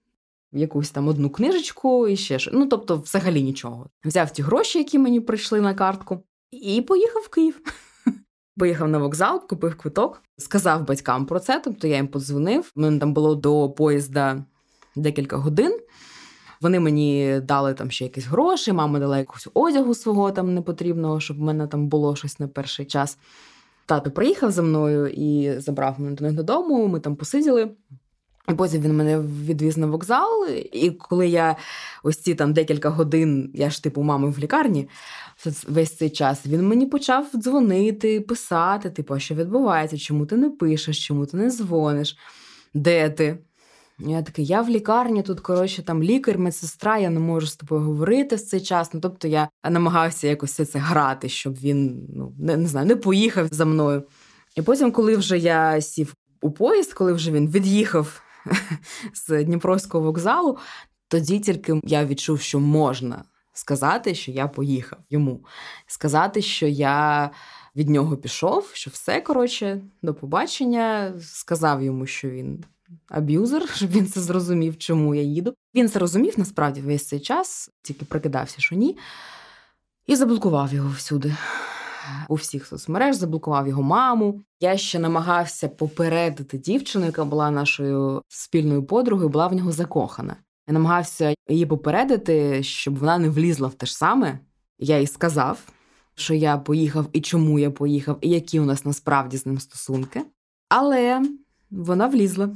якусь 0.52 0.92
там 0.92 1.08
одну 1.08 1.30
книжечку 1.30 2.08
і 2.08 2.16
ще 2.18 2.40
щось. 2.40 2.54
Ну, 2.54 2.66
тобто, 2.66 2.98
взагалі 2.98 3.44
нічого. 3.44 3.90
Взяв 4.06 4.32
ті 4.32 4.42
гроші, 4.42 4.78
які 4.78 5.00
мені 5.00 5.20
прийшли 5.20 5.62
на 5.62 5.74
картку, 5.74 6.24
і 6.52 6.82
поїхав 6.82 7.22
в 7.22 7.30
Київ. 7.30 7.62
Поїхав 8.58 8.88
на 8.88 8.98
вокзал, 8.98 9.48
купив 9.48 9.78
квиток, 9.78 10.22
сказав 10.38 10.88
батькам 10.88 11.26
про 11.26 11.40
це. 11.40 11.62
Тобто 11.64 11.88
я 11.88 11.96
їм 11.96 12.08
подзвонив. 12.08 12.72
У 12.76 12.82
мене 12.82 13.00
там 13.00 13.14
було 13.14 13.36
до 13.36 13.70
поїзда 13.70 14.46
декілька 14.96 15.38
годин. 15.38 15.80
Вони 16.62 16.80
мені 16.80 17.40
дали 17.44 17.74
там 17.74 17.92
ще 17.92 18.04
якісь 18.04 18.26
гроші, 18.26 18.74
мама 18.74 19.00
дала 19.00 19.18
якусь 19.18 19.48
одягу 19.54 19.94
свого 19.94 20.32
там 20.32 20.54
непотрібного, 20.54 21.20
щоб 21.20 21.38
в 21.38 21.42
мене 21.42 21.68
там 21.68 21.88
було 21.88 22.16
щось 22.16 22.40
на 22.40 22.48
перший 22.48 22.86
час. 22.86 23.18
Тато 23.86 24.12
приїхав 24.12 24.52
за 24.52 24.62
мною 24.62 25.08
і 25.08 25.60
забрав 25.60 26.00
мене 26.00 26.16
до 26.16 26.26
них 26.26 26.34
додому. 26.34 26.88
Ми 26.88 27.00
там 27.00 27.16
посиділи. 27.16 27.70
І 28.50 28.54
потім 28.54 28.82
він 28.82 28.98
мене 28.98 29.20
відвіз 29.20 29.78
на 29.78 29.88
вокзал. 29.88 30.48
І 30.72 30.92
коли 30.92 31.28
я 31.28 31.56
ось 32.04 32.18
ці 32.18 32.36
там 32.36 32.54
декілька 32.54 32.90
годин, 32.90 33.52
я 33.54 33.70
ж 33.70 33.84
типу 33.84 34.04
мами 34.04 34.30
в 34.30 34.40
лікарні 34.40 34.90
весь 35.68 35.98
цей 35.98 36.10
час, 36.10 36.46
він 36.46 36.68
мені 36.68 36.86
почав 36.86 37.28
дзвонити, 37.36 38.22
писати, 38.22 38.90
типу, 38.90 39.20
що 39.20 39.36
відбувається, 39.36 39.98
чому 39.98 40.26
ти 40.26 40.38
не 40.38 40.50
пишеш, 40.50 41.08
чому 41.08 41.26
ти 41.26 41.38
не 41.38 41.50
дзвониш, 41.50 42.18
де 42.74 43.10
ти? 43.10 43.38
Я 44.00 44.22
такий, 44.22 44.46
я 44.46 44.62
в 44.62 44.70
лікарні, 44.70 45.24
тут, 45.24 45.40
коротше, 45.40 45.84
там 45.84 46.04
лікар, 46.04 46.38
медсестра, 46.38 46.98
я 46.98 47.10
не 47.10 47.20
можу 47.20 47.48
з 47.48 47.56
тобою 47.56 47.82
говорити 47.82 48.36
в 48.36 48.42
цей 48.42 48.62
час. 48.62 48.94
Ну, 48.94 49.00
тобто 49.00 49.28
я 49.28 49.50
намагався 49.70 50.28
якось 50.28 50.52
це 50.52 50.80
грати, 50.80 51.30
щоб 51.30 51.54
він 51.54 52.08
ну, 52.16 52.34
не, 52.40 52.58
не 52.58 52.68
знаю, 52.68 52.88
не 52.88 52.96
поїхав 52.96 53.48
за 53.52 53.66
мною. 53.66 54.04
І 54.56 54.62
потім, 54.62 54.92
коли 54.92 55.16
вже 55.16 55.38
я 55.38 55.82
сів 55.82 56.14
у 56.42 56.52
поїзд, 56.52 56.94
коли 56.94 57.14
вже 57.14 57.32
він 57.32 57.50
від'їхав 57.50 58.22
з 59.14 59.44
Дніпровського 59.44 60.04
вокзалу, 60.04 60.58
тоді 61.08 61.40
тільки 61.40 61.82
я 61.84 62.06
відчув, 62.06 62.42
що 62.42 62.60
можна 62.60 63.24
сказати, 63.54 64.16
що 64.16 64.32
я 64.32 64.48
поїхав 64.48 65.00
йому. 65.10 65.46
Сказати, 65.88 66.42
що 66.42 66.68
я 66.68 67.30
від 67.76 67.90
нього 67.90 68.18
пішов, 68.18 68.72
що 68.74 68.92
все 68.92 69.22
коротше, 69.22 69.82
до 70.02 70.14
побачення. 70.14 71.14
Сказав 71.22 71.84
йому, 71.84 72.06
що 72.06 72.30
він 72.30 72.64
аб'юзер, 73.08 73.70
щоб 73.76 73.92
він 73.92 74.08
це 74.08 74.22
зрозумів, 74.22 74.78
чому 74.78 75.16
я 75.16 75.22
їду. 75.22 75.54
Він 75.76 75.90
це 75.90 76.00
розумів 76.00 76.34
насправді 76.38 76.82
весь 76.82 77.08
цей 77.08 77.20
час, 77.20 77.70
тільки 77.82 78.06
прикидався, 78.06 78.62
що 78.62 78.76
ні, 78.76 78.98
і 80.08 80.16
заблокував 80.16 80.74
його 80.74 80.90
всюди. 80.90 81.36
У 82.30 82.36
всіх 82.36 82.68
соцмереж 82.68 83.16
заблокував 83.16 83.68
його 83.68 83.84
маму. 83.84 84.42
Я 84.60 84.78
ще 84.78 85.00
намагався 85.00 85.70
попередити 85.70 86.58
дівчину, 86.58 87.06
яка 87.06 87.26
була 87.26 87.52
нашою 87.52 88.22
спільною 88.28 88.84
подругою, 88.84 89.30
була 89.30 89.48
в 89.48 89.54
нього 89.54 89.72
закохана. 89.72 90.36
Я 90.68 90.74
намагався 90.74 91.34
її 91.48 91.66
попередити, 91.66 92.64
щоб 92.64 93.00
вона 93.00 93.18
не 93.18 93.30
влізла 93.30 93.68
в 93.68 93.74
те 93.74 93.86
ж 93.86 93.98
саме. 93.98 94.40
Я 94.80 95.00
їй 95.00 95.08
сказав, 95.08 95.60
що 96.16 96.34
я 96.34 96.58
поїхав 96.58 97.06
і 97.14 97.22
чому 97.22 97.60
я 97.60 97.72
поїхав, 97.72 98.18
і 98.22 98.30
які 98.30 98.60
у 98.60 98.66
нас 98.66 98.86
насправді 98.86 99.38
з 99.38 99.46
ним 99.46 99.60
стосунки. 99.60 100.22
Але 100.70 101.22
вона 101.72 102.08
влізла. 102.08 102.50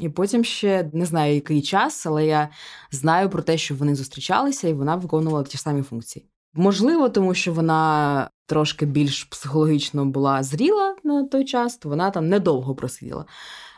І 0.00 0.08
потім 0.08 0.44
ще 0.44 0.90
не 0.92 1.06
знаю, 1.06 1.34
який 1.34 1.62
час, 1.62 2.06
але 2.06 2.26
я 2.26 2.48
знаю 2.90 3.30
про 3.30 3.42
те, 3.42 3.58
що 3.58 3.74
вони 3.74 3.94
зустрічалися, 3.94 4.68
і 4.68 4.72
вона 4.72 4.96
виконувала 4.96 5.44
ті 5.44 5.56
ж 5.56 5.62
самі 5.62 5.82
функції. 5.82 6.26
Можливо, 6.54 7.08
тому 7.08 7.34
що 7.34 7.52
вона 7.52 8.30
трошки 8.46 8.86
більш 8.86 9.24
психологічно 9.24 10.06
була 10.06 10.42
зріла 10.42 10.96
на 11.04 11.24
той 11.24 11.44
час, 11.44 11.76
то 11.76 11.88
вона 11.88 12.10
там 12.10 12.28
недовго 12.28 12.74
просиділа. 12.74 13.24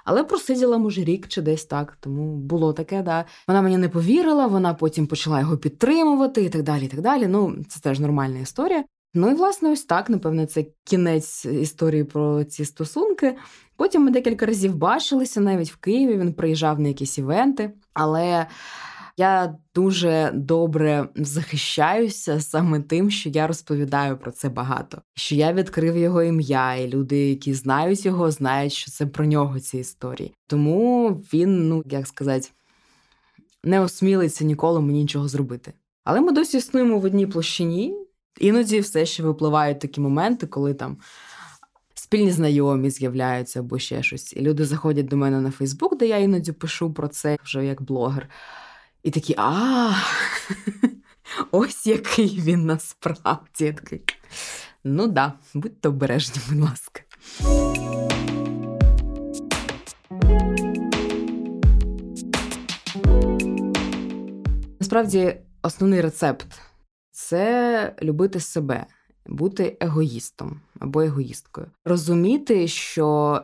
Але 0.05 0.25
просиділа, 0.25 0.79
може, 0.79 1.05
рік 1.05 1.29
чи 1.29 1.43
десь 1.43 1.65
так, 1.65 1.99
тому 2.01 2.37
було 2.37 2.73
таке, 2.73 3.03
да. 3.03 3.25
Вона 3.49 3.63
мені 3.63 3.79
не 3.79 3.89
повірила, 3.89 4.47
вона 4.47 4.75
потім 4.75 5.07
почала 5.07 5.41
його 5.41 5.57
підтримувати 5.57 6.43
і 6.43 6.49
так 6.49 6.63
далі. 6.63 6.85
і 6.85 6.89
так 6.89 7.01
далі. 7.01 7.27
Ну, 7.27 7.57
це 7.69 7.81
теж 7.81 8.01
нормальна 8.01 8.39
історія. 8.39 8.85
Ну 9.15 9.31
і 9.31 9.35
власне, 9.35 9.73
ось 9.73 9.85
так, 9.85 10.11
напевне, 10.11 10.47
це 10.47 10.67
кінець 10.85 11.45
історії 11.45 12.05
про 12.05 12.45
ці 12.45 12.65
стосунки. 12.65 13.37
Потім 13.77 14.03
ми 14.03 14.11
декілька 14.11 14.47
разів 14.47 14.77
бачилися 14.77 15.41
навіть 15.41 15.73
в 15.73 15.77
Києві. 15.77 16.19
Він 16.19 16.33
приїжджав 16.33 16.81
на 16.81 16.89
якісь 16.89 17.19
івенти, 17.19 17.71
але 17.95 18.47
я 19.17 19.55
дуже 19.75 20.31
добре 20.35 21.09
захищаюся 21.17 22.41
саме 22.41 22.81
тим, 22.81 23.11
що 23.11 23.29
я 23.29 23.47
розповідаю 23.47 24.17
про 24.17 24.31
це 24.31 24.49
багато. 24.49 25.03
Що 25.15 25.35
я 25.35 25.53
відкрив 25.53 25.97
його 25.97 26.23
ім'я, 26.23 26.75
і 26.75 26.89
люди, 26.89 27.29
які 27.29 27.55
знають 27.55 28.07
його, 28.07 28.31
знають, 28.31 28.73
що 28.73 28.91
це 28.91 29.07
про 29.07 29.27
нього 29.27 29.61
ці 29.61 29.79
історії. 29.79 30.33
Тому 30.47 31.11
він, 31.33 31.69
ну 31.69 31.83
як 31.87 32.07
сказати, 32.07 32.49
не 33.65 33.81
осмілиться 33.81 34.45
ніколи 34.45 34.81
мені 34.81 35.01
нічого 35.01 35.29
зробити. 35.29 35.73
Але 36.05 36.21
ми 36.21 36.33
досі 36.33 36.57
існуємо 36.57 36.99
в 36.99 37.05
одній 37.05 37.27
площині. 37.27 37.97
Іноді 38.41 38.81
все 38.81 39.07
ще 39.07 39.23
випливають 39.23 39.81
такі 39.81 40.01
моменти, 40.01 40.47
коли 40.47 40.75
там 40.75 40.97
спільні 42.07 42.31
знайомі 42.31 42.91
з'являються 42.91 43.61
або 43.61 43.79
ще 43.79 44.03
щось. 44.03 44.33
І 44.33 44.41
люди 44.41 44.65
заходять 44.65 45.07
до 45.07 45.17
мене 45.17 45.41
на 45.41 45.51
Фейсбук, 45.51 45.99
де 45.99 46.07
я 46.07 46.17
іноді 46.17 46.53
пишу 46.53 46.93
про 46.93 47.09
це 47.09 47.39
вже 47.45 47.65
як 47.65 47.83
блогер. 47.83 48.29
І 49.03 49.11
такі, 49.11 49.35
а 49.39 49.91
ось 51.51 51.87
який 51.87 52.41
він 52.41 52.67
насправді. 52.67 53.73
Такий, 53.73 54.03
Ну 54.85 55.07
да, 55.07 55.33
будьте 55.55 55.89
обережні, 55.89 56.41
будь 56.49 56.61
ласка. 56.61 57.01
Насправді, 64.81 65.37
основний 65.63 66.01
рецепт 66.01 66.47
це 67.11 67.95
любити 68.03 68.41
себе, 68.41 68.87
бути 69.29 69.77
егоїстом 69.81 70.61
або 70.79 71.01
егоїсткою. 71.03 71.67
Розуміти, 71.85 72.69
що 72.69 73.43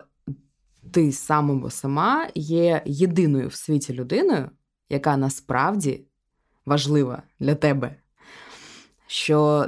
ти 0.91 1.13
сам 1.13 1.51
або 1.51 1.71
сама 1.71 2.29
є 2.35 2.83
єдиною 2.87 3.49
в 3.49 3.55
світі 3.55 3.93
людиною, 3.93 4.51
яка 4.91 5.17
насправді 5.17 6.01
важлива 6.67 7.23
для 7.41 7.55
тебе. 7.55 7.97
Що 9.07 9.67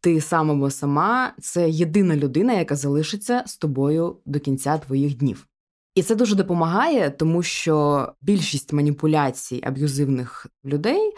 ти 0.00 0.20
сам 0.20 0.50
або 0.50 0.70
сама 0.70 1.32
це 1.40 1.70
єдина 1.70 2.16
людина, 2.16 2.52
яка 2.52 2.76
залишиться 2.76 3.42
з 3.46 3.56
тобою 3.56 4.16
до 4.26 4.40
кінця 4.40 4.78
твоїх 4.78 5.16
днів. 5.16 5.46
І 5.94 6.02
це 6.02 6.14
дуже 6.14 6.34
допомагає, 6.34 7.10
тому 7.10 7.42
що 7.42 8.08
більшість 8.20 8.72
маніпуляцій 8.72 9.60
аб'юзивних 9.64 10.46
людей 10.64 11.12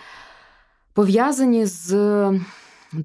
пов'язані 0.92 1.66
з 1.66 1.90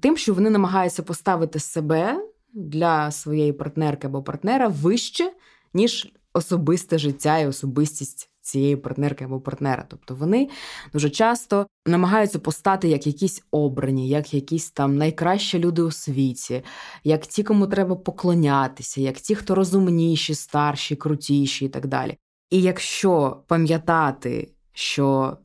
тим, 0.01 0.17
що 0.17 0.33
вони 0.33 0.49
намагаються 0.49 1.03
поставити 1.03 1.59
себе 1.59 2.29
для 2.53 3.11
своєї 3.11 3.53
партнерки 3.53 4.07
або 4.07 4.23
партнера 4.23 4.67
вище, 4.67 5.33
ніж 5.73 6.13
особисте 6.33 6.97
життя 6.97 7.37
і 7.37 7.47
особистість 7.47 8.29
цієї 8.41 8.75
партнерки 8.75 9.25
або 9.25 9.39
партнера. 9.39 9.85
Тобто 9.89 10.15
вони 10.15 10.49
дуже 10.93 11.09
часто 11.09 11.67
намагаються 11.85 12.39
постати 12.39 12.87
як 12.87 13.07
якісь 13.07 13.43
обрані, 13.51 14.09
як 14.09 14.33
якісь 14.33 14.71
там 14.71 14.97
найкращі 14.97 15.59
люди 15.59 15.81
у 15.81 15.91
світі, 15.91 16.63
як 17.03 17.25
ті, 17.25 17.43
кому 17.43 17.67
треба 17.67 17.95
поклонятися, 17.95 19.01
як 19.01 19.15
ті, 19.15 19.35
хто 19.35 19.55
розумніші, 19.55 20.35
старші, 20.35 20.95
крутіші 20.95 21.65
і 21.65 21.69
так 21.69 21.87
далі. 21.87 22.17
І 22.49 22.61
якщо 22.61 23.43
пам'ятати, 23.47 24.51
що 24.73 25.37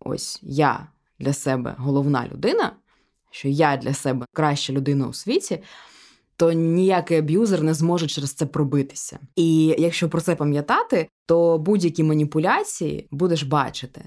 ось 0.00 0.38
я 0.42 0.86
для 1.18 1.32
себе 1.32 1.74
головна 1.78 2.28
людина, 2.32 2.72
що 3.34 3.48
я 3.48 3.76
для 3.76 3.94
себе 3.94 4.26
краща 4.32 4.72
людина 4.72 5.06
у 5.06 5.12
світі 5.12 5.62
то 6.36 6.52
ніякий 6.52 7.18
аб'юзер 7.18 7.62
не 7.62 7.74
зможе 7.74 8.06
через 8.06 8.32
це 8.32 8.46
пробитися. 8.46 9.18
І 9.36 9.66
якщо 9.78 10.08
про 10.08 10.20
це 10.20 10.34
пам'ятати, 10.34 11.08
то 11.26 11.58
будь-які 11.58 12.02
маніпуляції 12.02 13.08
будеш 13.10 13.42
бачити. 13.42 14.04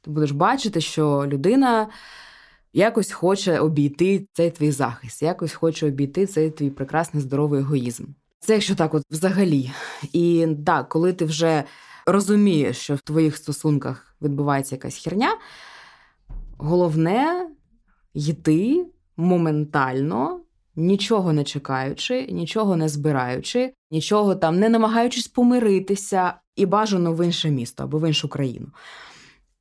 Ти 0.00 0.10
будеш 0.10 0.30
бачити, 0.30 0.80
що 0.80 1.24
людина 1.26 1.88
якось 2.72 3.12
хоче 3.12 3.60
обійти 3.60 4.26
цей 4.32 4.50
твій 4.50 4.72
захист, 4.72 5.22
якось 5.22 5.52
хоче 5.52 5.86
обійти 5.86 6.26
цей 6.26 6.50
твій 6.50 6.70
прекрасний 6.70 7.22
здоровий 7.22 7.60
егоїзм. 7.60 8.04
Це 8.40 8.52
якщо 8.52 8.74
так, 8.74 8.94
от 8.94 9.02
взагалі. 9.10 9.70
І 10.12 10.48
так, 10.66 10.88
коли 10.88 11.12
ти 11.12 11.24
вже 11.24 11.64
розумієш, 12.06 12.76
що 12.78 12.94
в 12.94 13.00
твоїх 13.00 13.36
стосунках 13.36 14.16
відбувається 14.22 14.74
якась 14.74 15.04
херня, 15.04 15.38
головне 16.58 17.48
йти 18.14 18.86
моментально 19.16 20.40
нічого 20.76 21.32
не 21.32 21.44
чекаючи, 21.44 22.26
нічого 22.30 22.76
не 22.76 22.88
збираючи, 22.88 23.72
нічого 23.90 24.34
там 24.34 24.58
не 24.58 24.68
намагаючись 24.68 25.28
помиритися 25.28 26.34
і 26.56 26.66
бажано 26.66 27.14
в 27.14 27.24
інше 27.24 27.50
місто 27.50 27.84
або 27.84 27.98
в 27.98 28.08
іншу 28.08 28.28
країну, 28.28 28.66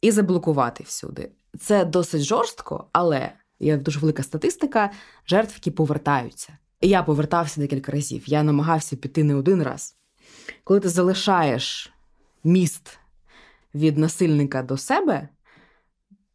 і 0.02 0.12
заблокувати 0.12 0.84
всюди. 0.84 1.32
Це 1.60 1.86
досить 1.86 2.22
жорстко, 2.22 2.86
але 2.92 3.32
є 3.60 3.78
дуже 3.78 4.00
велика 4.00 4.24
статистика 4.24 4.92
жертв, 5.28 5.54
які 5.56 5.72
повертаються. 5.72 6.58
Я 6.82 7.04
повертався 7.04 7.62
декілька 7.62 7.92
разів. 7.92 8.24
Я 8.26 8.44
намагався 8.44 8.96
піти 8.96 9.24
не 9.24 9.36
один 9.36 9.64
раз. 9.64 9.96
Коли 10.64 10.80
ти 10.80 10.90
залишаєш 10.90 11.94
міст 12.44 13.00
від 13.76 13.98
насильника 13.98 14.64
до 14.64 14.78
себе, 14.78 15.30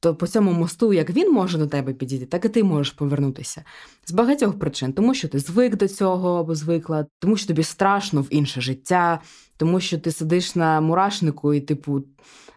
то 0.04 0.14
по 0.14 0.26
цьому 0.26 0.52
мосту, 0.52 0.92
як 0.92 1.10
він 1.10 1.32
може 1.32 1.58
до 1.58 1.66
тебе 1.66 1.92
підійти, 1.92 2.26
так 2.26 2.44
і 2.44 2.48
ти 2.48 2.64
можеш 2.64 2.92
повернутися 2.92 3.64
з 4.06 4.12
багатьох 4.12 4.58
причин, 4.58 4.92
тому 4.92 5.14
що 5.14 5.28
ти 5.28 5.38
звик 5.38 5.76
до 5.76 5.88
цього 5.88 6.40
або 6.40 6.54
звикла, 6.54 7.06
тому 7.18 7.36
що 7.36 7.46
тобі 7.46 7.62
страшно 7.62 8.22
в 8.22 8.26
інше 8.30 8.60
життя, 8.60 9.20
тому 9.56 9.80
що 9.80 9.98
ти 9.98 10.12
сидиш 10.12 10.54
на 10.54 10.80
мурашнику 10.80 11.54
і, 11.54 11.60
типу, 11.60 12.04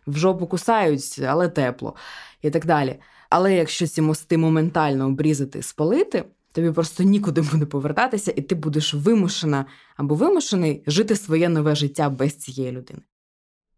в 0.07 0.17
жопу 0.17 0.47
кусають, 0.47 1.19
але 1.27 1.49
тепло, 1.49 1.95
і 2.41 2.49
так 2.49 2.65
далі. 2.65 2.99
Але 3.29 3.55
якщо 3.55 3.87
ці 3.87 4.01
мости 4.01 4.37
моментально 4.37 5.07
обрізати, 5.07 5.61
спалити, 5.61 6.25
тобі 6.51 6.71
просто 6.71 7.03
нікуди 7.03 7.41
буде 7.41 7.65
повертатися, 7.65 8.33
і 8.35 8.41
ти 8.41 8.55
будеш 8.55 8.93
вимушена 8.93 9.65
або 9.97 10.15
вимушений 10.15 10.83
жити 10.87 11.15
своє 11.15 11.49
нове 11.49 11.75
життя 11.75 12.09
без 12.09 12.35
цієї 12.35 12.71
людини. 12.71 12.99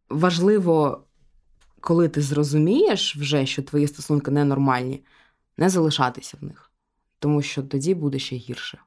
Важливо 0.10 1.04
коли 1.82 2.10
ти 2.10 2.22
зрозумієш 2.22 3.16
вже, 3.16 3.46
що 3.46 3.62
твої 3.62 3.88
стосунки 3.88 4.32
ненормальні, 4.32 5.02
не 5.58 5.70
залишатися 5.70 6.38
в 6.42 6.46
них, 6.46 6.72
тому 7.20 7.42
що 7.42 7.64
тоді 7.64 7.96
буде 7.96 8.20
ще 8.20 8.36
гірше. 8.36 8.78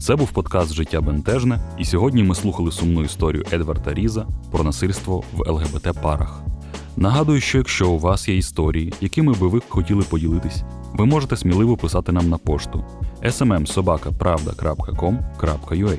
Це 0.00 0.16
був 0.16 0.32
подкаст 0.32 0.74
Життя 0.74 1.00
Бентежне, 1.00 1.76
і 1.78 1.84
сьогодні 1.84 2.22
ми 2.22 2.34
слухали 2.34 2.72
сумну 2.72 3.04
історію 3.04 3.44
Едварда 3.52 3.94
Різа 3.94 4.26
про 4.52 4.64
насильство 4.64 5.24
в 5.32 5.50
ЛГБТ-парах. 5.50 6.42
Нагадую, 6.96 7.40
що 7.40 7.58
якщо 7.58 7.90
у 7.90 7.98
вас 7.98 8.28
є 8.28 8.36
історії, 8.36 8.94
якими 9.00 9.32
би 9.32 9.48
ви 9.48 9.60
хотіли 9.68 10.02
поділитись, 10.02 10.62
ви 10.94 11.06
можете 11.06 11.36
сміливо 11.36 11.76
писати 11.76 12.12
нам 12.12 12.28
на 12.28 12.38
пошту 12.38 12.84
smmsobaka.pravda.com.ua 13.22 15.98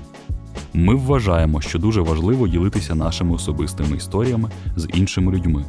ми 0.74 0.96
вважаємо, 0.96 1.62
що 1.62 1.80
дуже 1.80 2.02
важливо 2.02 2.48
ділитися 2.48 2.96
нашими 2.96 3.34
особистими 3.34 3.98
історіями 3.98 4.50
з 4.76 4.88
іншими 4.94 5.32
людьми. 5.32 5.66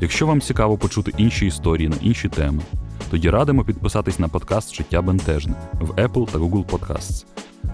Якщо 0.00 0.26
вам 0.26 0.40
цікаво 0.40 0.78
почути 0.78 1.12
інші 1.16 1.46
історії 1.46 1.88
на 1.88 1.96
інші 2.00 2.28
теми, 2.28 2.62
тоді 3.10 3.30
радимо 3.30 3.64
підписатись 3.64 4.18
на 4.18 4.28
подкаст 4.28 4.74
Життя 4.74 5.02
Бентежне 5.02 5.54
в 5.80 5.90
Apple 5.90 6.32
та 6.32 6.38
Google 6.38 6.64
Podcasts, 6.64 7.24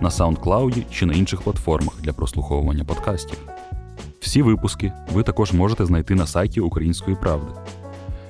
на 0.00 0.08
SoundCloud 0.08 0.84
чи 0.92 1.06
на 1.06 1.14
інших 1.14 1.42
платформах 1.42 2.00
для 2.00 2.12
прослуховування 2.12 2.84
подкастів. 2.84 3.38
Всі 4.20 4.42
випуски 4.42 4.92
ви 5.12 5.22
також 5.22 5.52
можете 5.52 5.86
знайти 5.86 6.14
на 6.14 6.26
сайті 6.26 6.60
Української 6.60 7.16
правди. 7.16 7.52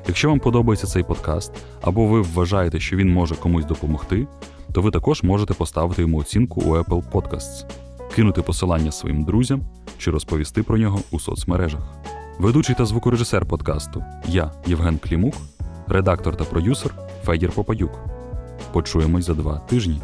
Якщо 0.09 0.29
вам 0.29 0.41
подобається 0.41 0.87
цей 0.87 1.03
подкаст, 1.03 1.53
або 1.83 2.07
ви 2.07 2.21
вважаєте, 2.21 2.81
що 2.81 2.97
він 2.97 3.13
може 3.13 3.35
комусь 3.35 3.65
допомогти, 3.65 4.27
то 4.73 4.83
ви 4.83 4.91
також 4.91 5.23
можете 5.23 5.55
поставити 5.55 6.03
йому 6.03 6.19
оцінку 6.19 6.61
у 6.61 6.77
Apple 6.77 7.03
Podcasts 7.13 7.65
кинути 8.15 8.43
посилання 8.43 8.93
своїм 8.93 9.25
друзям 9.25 9.63
чи 9.99 10.11
розповісти 10.11 10.63
про 10.63 10.79
нього 10.79 11.01
у 11.11 11.21
соцмережах. 11.21 11.81
Ведучий 12.39 12.75
та 12.75 12.87
звукорежисер 12.87 13.47
подкасту 13.47 14.05
я, 14.29 14.53
Євген 14.67 14.99
Клімук, 14.99 15.35
редактор 15.89 16.37
та 16.37 16.45
продюсер 16.45 16.95
Федір 17.25 17.53
Попадюк. 17.53 17.99
Почуємось 18.73 19.25
за 19.25 19.35
два 19.35 19.59
тижні. 19.59 20.01